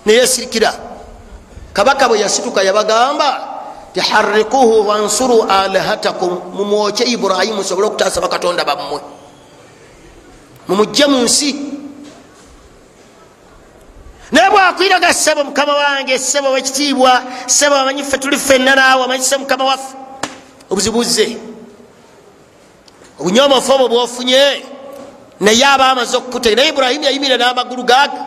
[0.07, 0.75] Neyesirikira
[1.73, 3.56] kabaka bwe yasituka yabagamba
[3.97, 9.01] tiharikuhu wansuru alihatakum mumwoke iburahimu musobole okutaasa bakatonda bammwe.
[10.68, 11.57] Mumujje mu nsi
[14.32, 19.36] naye bwakwiraga sebo mukama wange sebo wekitiibwa sebo amanyi ffe tuli ffenna naawe amanyi se
[19.36, 19.97] mukama waffe.
[20.70, 21.36] Obuzibuze.
[23.20, 24.62] Obunyomofu obwo bwofunye
[25.40, 26.57] naye aba amaze okukutega.
[26.57, 28.26] Naye iburahimu yayimira n'amagulu gaaga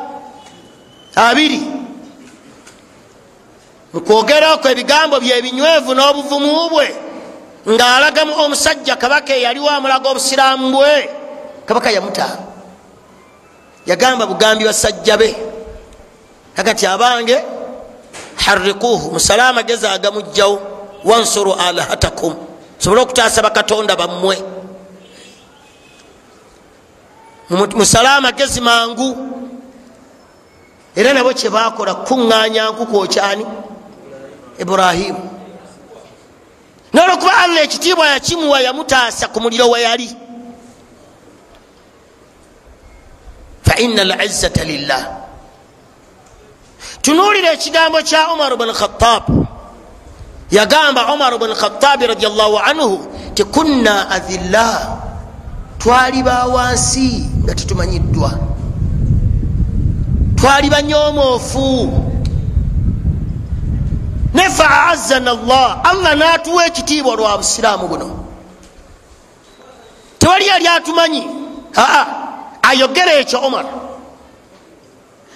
[1.15, 1.61] abiri
[3.93, 6.87] mukwogeraoko ebigambo byebinywevu n'obuvumu bwe.
[7.69, 11.09] Ng'alagamu omusajja kabaka eyaliwo amulaga obusiraamu bwe.
[11.65, 12.37] Kabaka yamutaa
[13.85, 15.35] yagamba bugambi basajja be.
[16.57, 17.37] Agati abange
[18.35, 20.61] harikuhu musale amagezi agamugjawo
[21.03, 22.35] wansuru alahatakum.
[22.77, 24.37] Sobole okutaasa bakatonda bammwe.
[27.49, 29.17] Musale amagezi mangu
[30.95, 33.45] era nabo kyebakola kuŋŋanya nku kwokyani
[34.59, 35.29] iburahimu
[36.93, 40.09] nolwokuba allah ekitiibwa yakimuwa yamutaasa ku muliro we yali.
[43.63, 45.03] Faina lizzata lillah.
[47.01, 49.23] Tunuulira ekigambo kya umar bn khatab
[50.51, 54.97] yagamba umar bn khatabi radiallahu anhu tikunna adhillah
[55.79, 58.31] twali bawansi nga tetumanyiddwa
[60.35, 62.08] twali banyomoofu
[64.39, 68.25] ne faazana llah allah natuwa ekitiibwa lwa busiraamu buno.
[70.19, 71.27] Tewali yali atumanyi?
[71.77, 72.05] Aa
[72.61, 73.65] ayogera ekyo omar.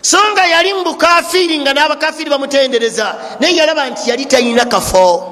[0.01, 5.30] So nga yali mubukafiri nga n'abakafiri bamutendereza naye yalaba nti yali talina kafo.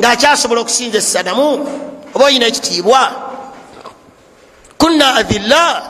[0.00, 1.68] Ngaakyasobola okusinza esanamu
[2.14, 3.12] oba oyina ekitiibwa?
[4.78, 5.82] Kunna adhillah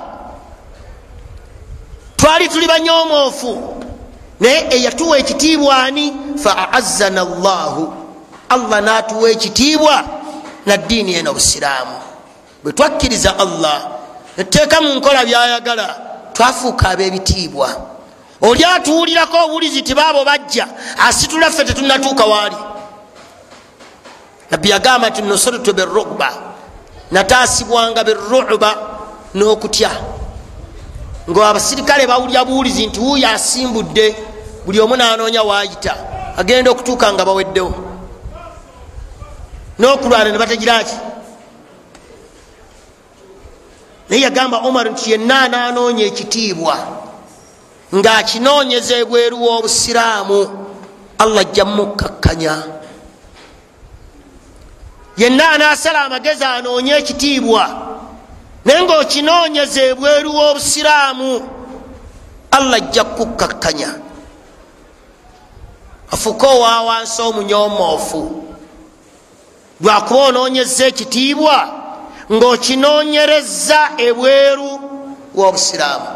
[2.16, 3.73] twali tuli banyomoofu
[4.44, 6.12] naye eyatuwa ekitiibwa ani?
[6.36, 7.94] Faazana llahu
[8.48, 10.04] allah natuwa ekitiibwa
[10.66, 11.96] naddiini eno busiraamu
[12.62, 13.88] bwe twakkiriza allah
[14.36, 15.96] netuteeka mu nkola byayagala
[16.32, 17.68] twafuuka ab'ebitiibwa.
[18.42, 20.66] Oli atuwulirako obuwulizi tibaabo bajja
[21.08, 22.56] asitula ffe tetunatuuka waali.
[24.50, 26.30] Nabbi yagamba nti nusiritu biruba
[27.10, 28.76] nataasibwanga biruba
[29.34, 29.90] n'okutya.
[31.30, 34.16] Nga abasirikale bawulira buwulizi nti wuuyo asimbudde
[34.64, 35.96] buli omu nanoonya waayita
[36.36, 37.74] agenda okutuuka nga baweddewo.
[39.78, 40.96] N'okulwana ne bategiraki
[44.08, 46.76] naye yagamba omar nti yenna ananoonya ekitiibwa
[47.94, 50.38] ngaakinoonyeza ebweru w'obusiraamu
[51.18, 52.54] allah ajja mukkakkanya
[55.16, 57.64] yenna anasala amagezi anoonye ekitiibwa
[58.64, 61.30] naye ngaokinoonyeza ebweru w'obusiraamu
[62.50, 63.90] allah ajja kukkakkanya
[66.10, 68.44] afuuke owawansi omunyomoofu
[69.80, 71.58] lwakuba onoonyeza ekitiibwa
[72.32, 74.70] ngaokinoonyereza ebweru
[75.34, 76.08] w'obusiraamu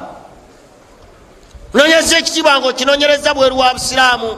[1.75, 4.31] onoonyeza ekitiibwa ngaokinoonyereza bweru wa busiraamu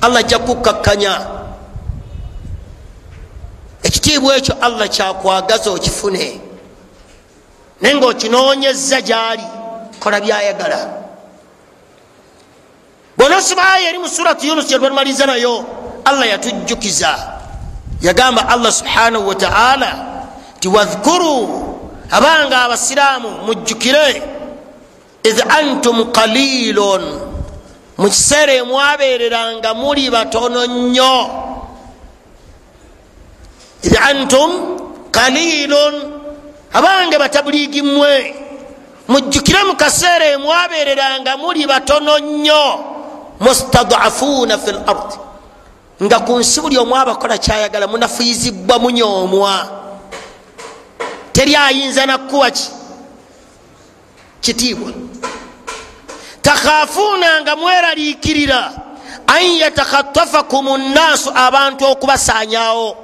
[0.00, 1.14] allah ajja kukkakkanya
[3.82, 6.40] ekitiibwa ekyo allah kyakwagaza okifune.
[7.80, 9.42] Naye ngaokinoonyeza gyali
[10.00, 11.03] kola byayagala
[13.24, 15.64] bwonosibaayo eri mu suratu yunus gyetwatumaliza nayo
[16.04, 17.12] allah yatujjukiza.
[18.02, 19.90] Yagamba allah subhanahu wataala
[20.60, 21.48] ti wadhkuru
[22.10, 24.22] abanga abasiraamu mujjukire.
[25.24, 27.02] Id antum qalilun.
[27.96, 31.16] Mu kiseera emwabereranga muli batono nnyo.
[33.82, 34.50] Id antum
[35.10, 35.94] qalilun.
[36.72, 38.34] Abange batabuliigi mmwe.
[39.08, 42.93] Mujjukire mu kaseera emwabereranga muli batono nnyo
[43.40, 45.16] mustadafuuna fi lardi
[46.02, 49.84] nga ku nsi buli omu abakola kyayagala munafuyizibwa munyoomwa
[51.32, 52.70] teri ayinza nakkuwa ki?
[54.40, 54.92] Kitiibwa.
[56.42, 58.72] Takhafuuna nga mweraliikirira
[59.26, 62.96] an yatakhatafakum nnaasu abantu okubasaanyaawo.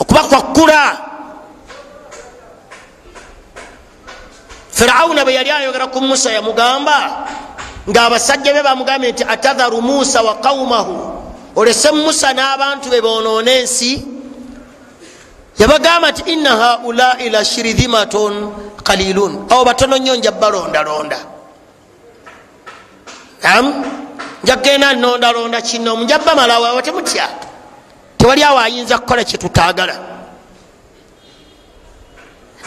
[0.00, 0.98] Okubakwakkula.
[4.70, 7.28] Firawuna bwe yali ayogera ku musa yamugamba
[7.90, 10.96] ngaabasajja be bamugambye nti atadharu musa wa qaumahu
[11.56, 14.04] olese musa n'abantu be bonoona ensi.
[15.58, 18.52] Yabagamba nti inna haulai la shiridhimatun
[18.82, 19.46] qalilun.
[19.50, 21.18] Abo batono nnyo nja balondalonda.
[23.42, 23.84] Am?
[24.44, 25.96] Njagenda nondalonda kino.
[25.96, 27.28] Njabamalawo awo temutya.
[28.18, 30.12] Tewali awo ayinza kukola kyetutaagala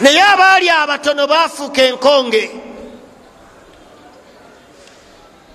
[0.00, 2.50] naye abaali abatono bafuuka enkonge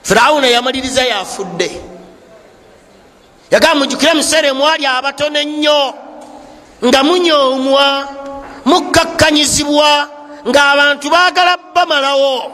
[0.03, 1.81] firawuna yamaliriza yafudde.
[3.51, 5.93] Yagamba mujukire museera emwali abatono ennyo
[6.85, 8.07] nga munyoomwa
[8.65, 10.09] mukkakkanyizibwa
[10.47, 12.51] ng'abantu baagala bamalawo.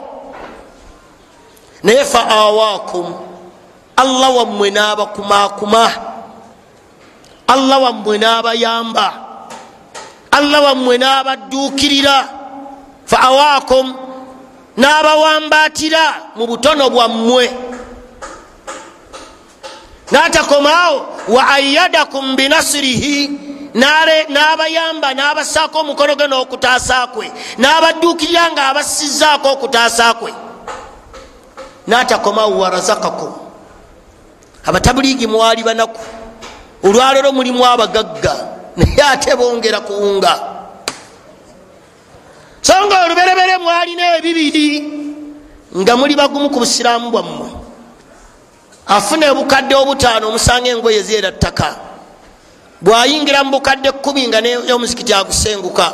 [1.82, 3.14] Naye fa awaakum
[3.96, 5.84] allah wammwe n'abakumakuma
[7.48, 9.08] allah wammwe n'abayamba.
[10.30, 12.28] Allah wammwe n'abadduukirira.
[13.06, 14.07] Fa awaakum
[14.78, 16.04] n'abawambaatira
[16.36, 17.44] mu butono bwammwe.
[20.12, 23.16] N'atakomaawo wa ayadakum binasirihi
[23.74, 27.26] n'abayamba n'abasaako omukono gwe n'okutaasa kwe
[27.58, 30.32] n'abadduukirira nga abassizaako okutaasa kwe
[31.86, 33.32] n'atakomaawo warazakakum
[34.64, 36.00] abatabuliigi mwali banaku
[36.82, 38.34] olwalero mulimu abagagga
[38.76, 40.32] naye ate bongera kuwunga
[42.62, 44.98] so nga oluberebere mwalina ebibiri
[45.76, 47.48] nga muli bagumu ku busiraamu bwammwe.
[48.86, 51.76] Afuna obukadde obutaano omusanga engoye zeera ttaka.
[52.80, 55.92] Bwayingira mu bukadde kumi nga nomuzikiti agusenguka.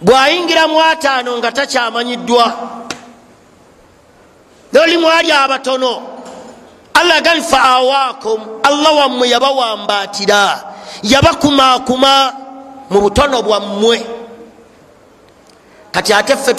[0.00, 2.46] Bwayingira mu ataano nga takyamanyiddwa
[4.72, 6.02] noli mwali abatono.
[6.94, 8.40] Allah gali fa awaakum.
[8.62, 10.64] Allah wammwe yabawambaatira.
[11.02, 12.32] Yabakumakuma
[12.90, 14.19] mu butono bwammwe
[15.92, 16.54] kati ate ffe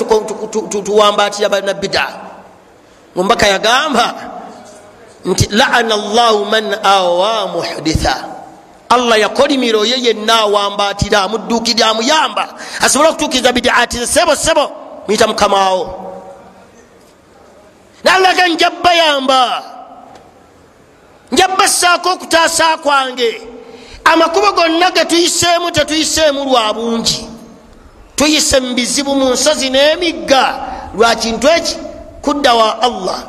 [0.84, 2.08] tuwambaatira banabida
[3.16, 4.14] mumbaka yagamba
[5.26, 8.26] nti laana llahu man awa muhditha.
[8.90, 12.54] Allah yakolimira oyo yenna awambaatira amudduukirira amuyamba.
[12.82, 14.72] Asobole okutuukiriza bidaati sebo sebo
[15.08, 16.12] muyita mukamawo
[18.04, 19.64] nalaga njabbayamba
[21.32, 23.42] njabba ssaako okutaasa kwange.
[24.04, 27.31] Amakubo gonna getuyiseemu tetuyiseemu lwa bungi
[28.22, 30.46] tuyise mu bizibu mu nsozi n'emigga.
[30.94, 31.78] Lwa kintu eki?
[32.22, 33.20] Kudda wa allah.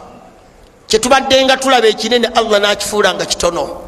[0.86, 3.80] Kyetubadde nga tulaba ekinene allah nakifuula nga kitono.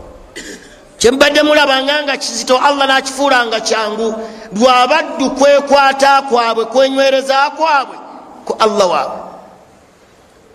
[0.98, 4.14] Kyemubadde mulabanga nga kizito allah nakifuula nga kyangu.
[4.56, 7.97] Lwabaddu kwekwata kwabwe kwenywereza kwabwe
[8.44, 9.20] ku allah waabwe.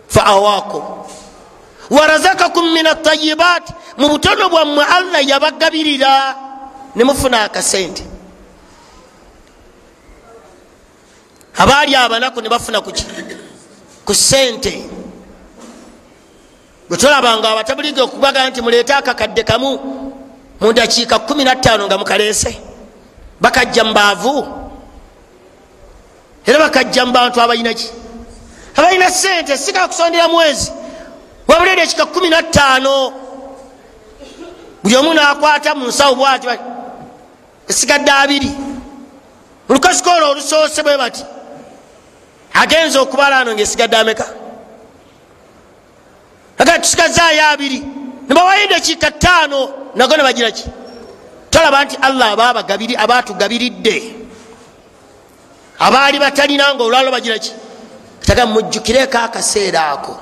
[0.08, 0.82] Fa awaakum
[1.90, 6.34] warazakakum min atayibat mu butono bwammwe allah yabagabirira.
[6.96, 8.09] Nemufuna akasente
[11.60, 13.04] abaali abanaku nebafuna kuki
[14.04, 14.72] ku sente
[16.88, 19.70] bwetulabanga abatabulige okubaga nti muleete akakadde kamu
[20.60, 22.52] mu dakiika 15 nga mukaleese
[23.40, 24.36] bakajja mubaavu
[26.46, 27.88] era bakajja mu bantu abalina ki?
[28.76, 30.72] Abalina sente sikakusondera mwezi.
[31.48, 33.12] Wabula edakiika 15
[34.82, 36.46] buli omu nakwata mu nsawo bwati
[37.68, 38.50] esigadde abiri.
[39.68, 41.24] Olukasikoolo olusoose bwe bati
[42.52, 44.26] agenza okubala ano ngaesigadde ameka?
[46.58, 47.82] Aga tusigazaayo abiri.
[48.28, 50.64] Nebawayo dakiika ttaano nago ne bagira ki?
[51.50, 52.32] Tolaba nti allah
[52.98, 54.14] abatugabiridde
[55.78, 57.52] abaali batalina nga olwalo bagira ki?
[58.26, 60.18] Taga mujjukireko akaseera ako.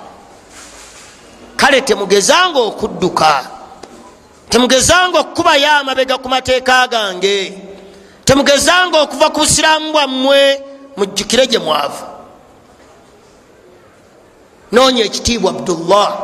[1.57, 3.45] Kale temugezanga okudduka.
[4.49, 7.53] Temugezanga okukubayo amabega ku mateeka gange.
[8.25, 10.63] Temugezanga okuva ku busiraamu bwammwe.
[10.97, 12.18] Mujjukire gye mwava
[14.73, 16.19] noonya ekitiibwa abdullah.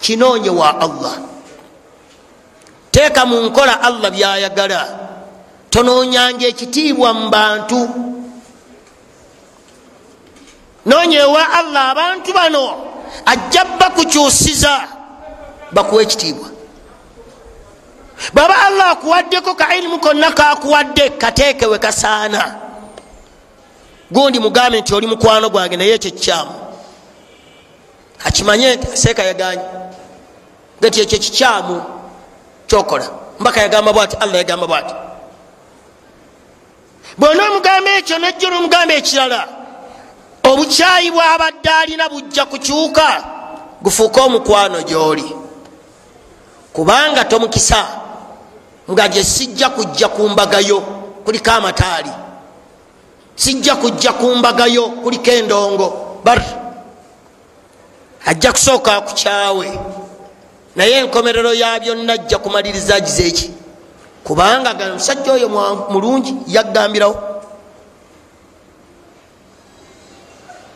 [0.00, 1.18] Kinoonye wa allah.
[2.90, 4.98] Teeka mu nkola allah byayagala.
[5.70, 7.88] Tonoonyanga ekitiibwa mu bantu.
[10.86, 12.74] Noonya ewa allah abantu bano.
[13.26, 14.88] Ajja bakukyusiza
[15.72, 16.48] bakuwa ekitiibwa.
[18.34, 22.54] Baba allah akuwaddeko ka ilimu konna kakuwadde kateekewe kasaana.
[24.10, 26.61] Gundi mugambe nti oli mukwano gwange naye ekyo kikyamu
[28.24, 29.62] akimanye nti aseeka yaganye.
[30.80, 31.82] Gati ekyo kikyamu
[32.66, 33.10] kyokola.
[33.40, 34.94] Mbaka yagamba bwati allah yagamba bwati.
[37.18, 39.48] Bwona omugamba ekyo najjo nomugamba ekirala
[40.42, 43.24] obukyayi bwabadde alina bujja kukyuka
[43.82, 45.36] gufuuke omukwano gyoli.
[46.72, 47.86] Kubanga tomukisa
[48.90, 50.80] nga gye sijja kujja kumbagayo
[51.24, 52.10] kuliko amataali.
[53.34, 56.20] Sijja kujja kumbagayo kuliko endongo.
[56.24, 56.42] Bar
[58.26, 59.78] ajja kusooka kukyawe
[60.76, 63.50] naye enkomerero ya byonna ajja kumaliriza agize eki
[64.24, 65.48] kubanga ga omusajja oyo
[65.90, 67.16] mulungi yaggambirawo.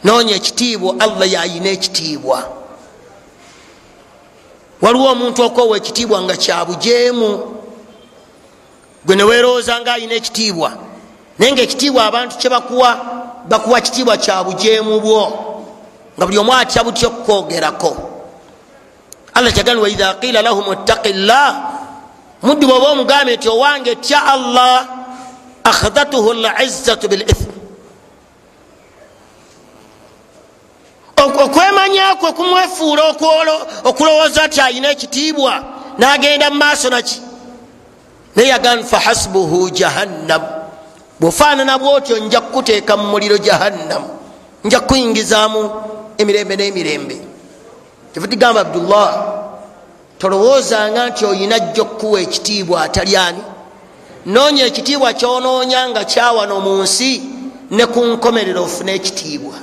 [0.05, 2.39] Noonya ekitiibwa allah yayina ekitiibwa.
[4.81, 7.31] Waliwo omuntu okoowa ekitiibwa nga kyabujeemu
[9.05, 10.73] gwe newerowooza nga ayina ekitiibwa.
[11.39, 12.91] Naye nga ekitiibwa abantu kyebakuwa
[13.49, 15.23] bakuwa kitiibwa kyabujeemu bwo
[16.17, 17.97] nga buli omu atya butya okukwogerako.
[19.35, 21.55] Allah kyagani waidha qila lahum ittaqi llah
[22.43, 24.87] muddu bwoba omugambe nti owange tya allah
[25.65, 27.53] akhadhatuhu lizzatu bilithmi.
[31.17, 33.03] Okwemanyakwe kumwefuula
[33.85, 35.65] okulowooza nti ayina ekitiibwa
[35.99, 37.21] nagenda mu maaso naki?
[38.37, 40.43] Naye yagan fahasbuhu jahannam.
[41.21, 44.05] Bwofaanana bwotyo nja kukuteeka mu muliro jahannam.
[44.65, 45.71] Nja kukuyingizaamu
[46.19, 47.17] emirembe n'emirembe.
[48.13, 49.09] Kiva tigamba abdullah
[50.19, 53.43] tolowoozanga nti oyina jjo okukuwa ekitiibwa atalyani
[54.27, 57.23] noonya ekitiibwa kyonoonya nga kyawano mu nsi
[57.71, 59.55] ne ku nkomerero ofune ekitiibwa.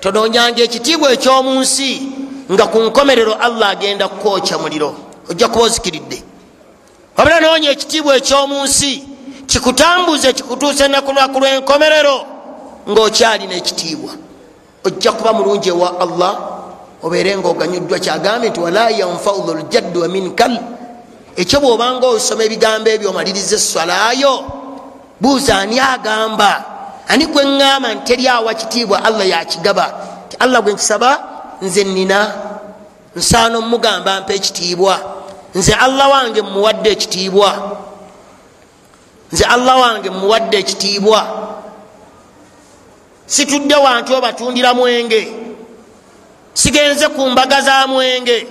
[0.00, 2.02] Tonoonyanga ekitiibwa ekyomu nsi
[2.52, 4.94] nga ku nkomerero allah agenda kukwokya muliro.
[5.30, 6.22] Ojja kuba ozikiridde.
[7.16, 9.04] Wabula noonya ekitiibwa ekyomu nsi
[9.46, 12.26] kikutambuze kikutuuse nakulaku lwenkomerero
[12.90, 14.12] ngaokyalina ekitiibwa
[14.84, 16.38] ojja kuba mulungi ewa allah
[17.02, 20.58] obeere nga oganyuddwa kyagambye nti wala yanfau dhuljaddu wa minkal.
[21.36, 24.44] Ekyo bwobanga osoma ebigambo ebyo omaliriza eswalayo
[25.20, 26.64] buuza ani agamba?
[27.08, 29.86] Ani gwe ŋŋamba nti teryawa kitiibwa allah yakigaba?
[30.28, 31.10] Ti allah gwe nkisaba
[31.62, 32.32] nze nina
[33.16, 35.00] nsaana omugamba mpa ekitiibwa.
[35.54, 37.50] Nze allah wange mmuwadde ekitiibwa.
[39.32, 41.43] Nze allah wange mmuwadde ekitiibwa
[43.26, 45.32] situdde wanti obatundira mwenge.
[46.54, 48.46] Sigenze ku mbaga za mwenge.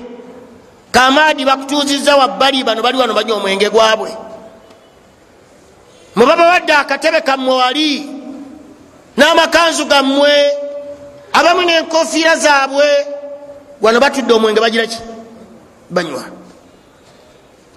[0.91, 4.17] Kamaadi bakutuuziza wabbali bano bali wano banywa omwenge gwabwe.
[6.15, 8.09] Mubaba wadde akatebe kammwe wali
[9.17, 10.29] n'amakanzu gammwe
[11.33, 12.85] abamu n'enkofiira zaabwe
[13.81, 14.97] wano batudde omwenge bagira ki?
[15.89, 16.23] Banywa.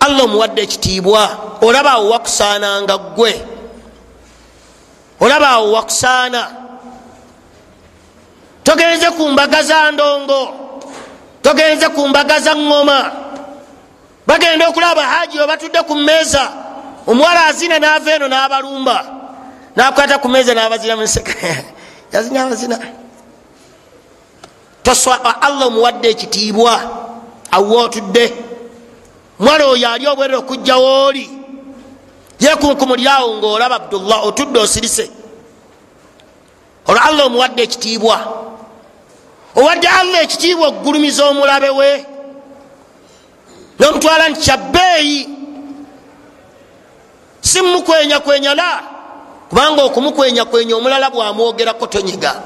[0.01, 1.39] Allah omuwadde ekitiibwa.
[1.61, 3.45] Olaba awo wakusaananga ggwe.
[5.21, 6.66] Olaba awo wakusaana
[8.67, 10.55] togenze ku mbaga za ndongo.
[11.43, 13.13] Togenze ku mbaga za ŋŋoma
[14.27, 16.51] bagenda okulaba haji we batudde ku mmeeza.
[17.07, 19.07] Omuwala azina naava eno n'abalumba.
[19.77, 21.33] Nakwata ku meeza n'abazina munseka
[22.13, 22.79] yazina abazina.
[24.83, 26.81] Toswa allah omuwadde ekitiibwa
[27.51, 28.35] awo otudde
[29.39, 31.31] mwala oyo ali obwerera okugjawo oli
[32.41, 35.11] yekunkumulirawo ngaolaba abdullah otudde osirise.
[36.87, 38.46] Olwo allah omuwadde ekitiibwa
[39.57, 42.07] owadde allah ekitiibwa okugulumiza omulabe we
[43.79, 45.29] nomutwala nti kyabbeeyi
[47.41, 48.83] si mukwenyakwenya la?
[49.49, 52.43] Kubanga okumukwenyakwenya omulala bwamwogerako tonyiga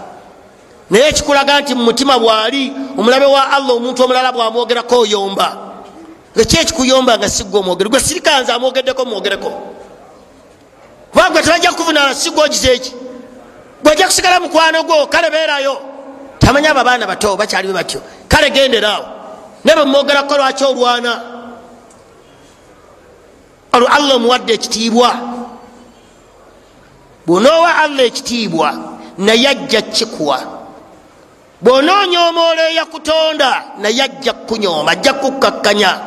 [0.90, 5.56] naye ekikulaga nti mumutima bwali omulabe wa allah omuntu omulala bwamwogerako oyomba.
[6.36, 9.50] Eki ekikuyomba nga sigwe omwogere gwe sirikanze amwogeddeko mwogereko.
[11.10, 12.92] Kubanga gwe tebajja kukuvunana sigwe ogize eki?
[13.82, 15.89] Gwejja kusigala mukwano gwo kale beerayo
[16.40, 18.00] tamanyi abo abaana bato bakyalibe batyo.
[18.28, 19.06] Kale genderaawo.
[19.64, 21.20] Ne bwemwogerako lwaki olwana?
[23.72, 25.14] Olwo allah omuwadde ekitiibwa.
[27.26, 28.74] Bwonoowa allah ekitiibwa
[29.18, 30.40] naye ajja kikuwa
[31.60, 35.98] bwononyomoola eyakutonda naye ajja kukunyooma ajja kukkakkanya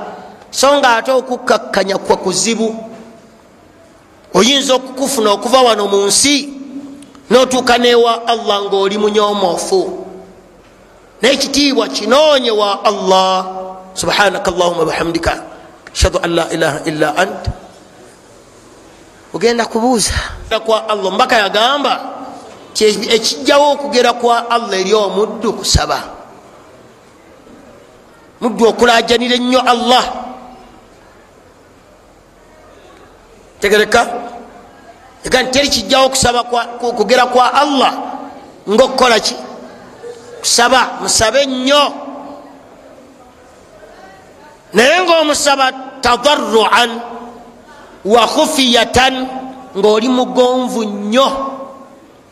[0.52, 2.76] so nga ate okukkakkanya kwa kuzibu.
[4.34, 6.54] Oyinza okukufuna okuva wano mu nsi
[7.30, 10.03] notuuka newa allah ngaoli munyomoofu
[11.24, 13.46] naye ekitiibwa kinoonye wa allah
[13.96, 15.44] subhanaka allahuma bihamdika
[15.94, 17.44] ashhadu an la ilaha illa ant
[19.34, 20.12] ogenda kubuuza
[20.66, 21.94] kwa allah omubaka yagamba
[23.16, 26.04] ekijjawo okugera kwa allah eri omuddu kusaba
[28.42, 30.04] muddu okulajanira ennyo allah
[33.64, 34.02] tegereka
[35.24, 36.44] ega teri kijjawo kusaba
[37.00, 37.94] kugera kwa allah
[38.70, 39.36] ngaokukola ki
[40.44, 41.94] kusaba musabe nnyo.
[44.74, 45.72] Naye ngaomusaba
[46.02, 47.02] tadarruan
[48.06, 49.28] wa khufiyatan
[49.78, 51.32] ngaoli mugonvu nnyo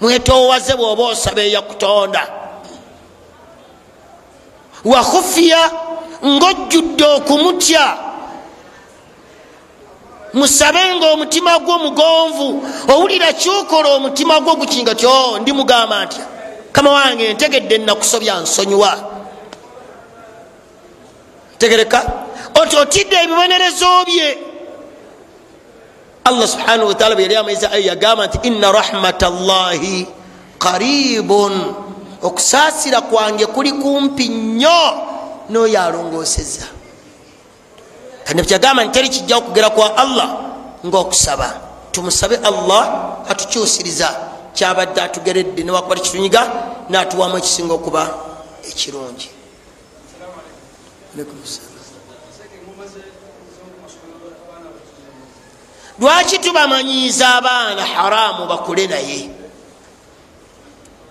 [0.01, 2.27] mwetowaze bwoba osaba eyakutonda.
[4.85, 5.71] Wa khufiya
[6.25, 7.97] ngaojjudde okumutya.
[10.33, 12.47] Musabe nga omutima gwo mugonvu
[12.87, 16.25] owulira kyukola omutima gwo gukinga tyo ndi mugamba ntya
[16.71, 18.91] kama wange ntegedde nakusobya nsonyiwa
[21.57, 21.99] tegereka
[22.61, 24.37] oti otidde ebibonerezo bye
[26.23, 30.07] allah subhanahu wataala bwe yali amaiza ayo yagamba nti inna rahmata llahi
[30.59, 31.75] qaribun.
[32.21, 34.81] Okusaasira kwange kuli kumpi nnyo
[35.49, 36.65] noyo alongooseza
[38.25, 40.37] kandi kyagamba nti teri kijjawo kugera kwa allah
[40.85, 41.53] ngaokusaba
[41.91, 46.41] tumusabe allah atukyusiriza kyabadde atugeredde newakuba tikitunyiga
[46.89, 48.01] natuwamu ekisinga okuba
[48.69, 49.29] ekirungi.
[55.99, 59.29] Lwaki tubamanyiiza abaana haramu bakule naye?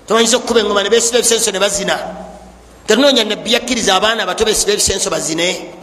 [0.07, 1.97] Tumanyiza okukuba engoma nebesiba ebisenso ne bazina.
[2.87, 5.75] Tetunoonya nabbi yakkiriza abaana bato besiba ebisenso bazine?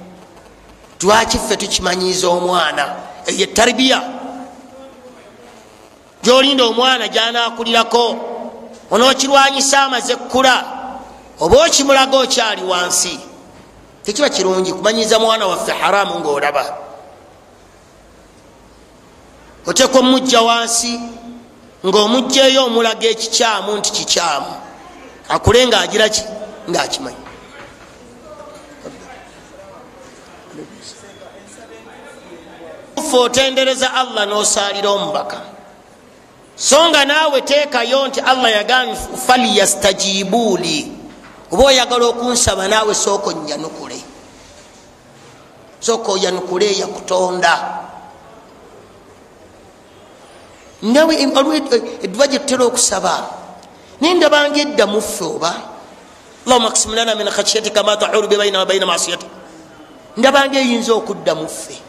[1.01, 2.95] Lwaki ffe tukimanyiiza omwana?
[3.27, 4.16] Eyo etaribiya
[6.27, 8.05] gyolinda omwana gyanakulirako
[8.91, 10.55] onookirwanyisa amaze kkula
[11.39, 13.19] oba okimulaga okyali wansi
[14.03, 16.77] tekiba kirungi kumanyiza mwana waffe haramu ngaolaba
[19.65, 20.99] otekwa omujja wansi
[21.85, 24.53] ngaomugjaeyo omulaga ekikyamu nti kikyamu
[25.29, 26.23] akule ngaagira ki?
[26.69, 27.23] Ngaakimanyi
[33.11, 35.56] fe otendereza allah nosalira omubaka
[36.57, 38.97] so nga naawe teekayo nti allah yagambye
[39.27, 40.91] falyastajibuuli
[41.51, 43.95] oba oyagala okunsaba naawe sooka onyanukule.
[45.79, 47.53] Sooka oyanukule yakutonda
[50.81, 51.13] nawe
[52.03, 53.29] edduba gyetutera okusaba
[54.01, 55.53] naye ndabanga edda muffe oba?
[56.45, 59.29] Allahuma ksim lana min khashyatika ma tahulu bebaina wabaina masiyatik
[60.17, 61.86] ndabanga eyinza okudda muffe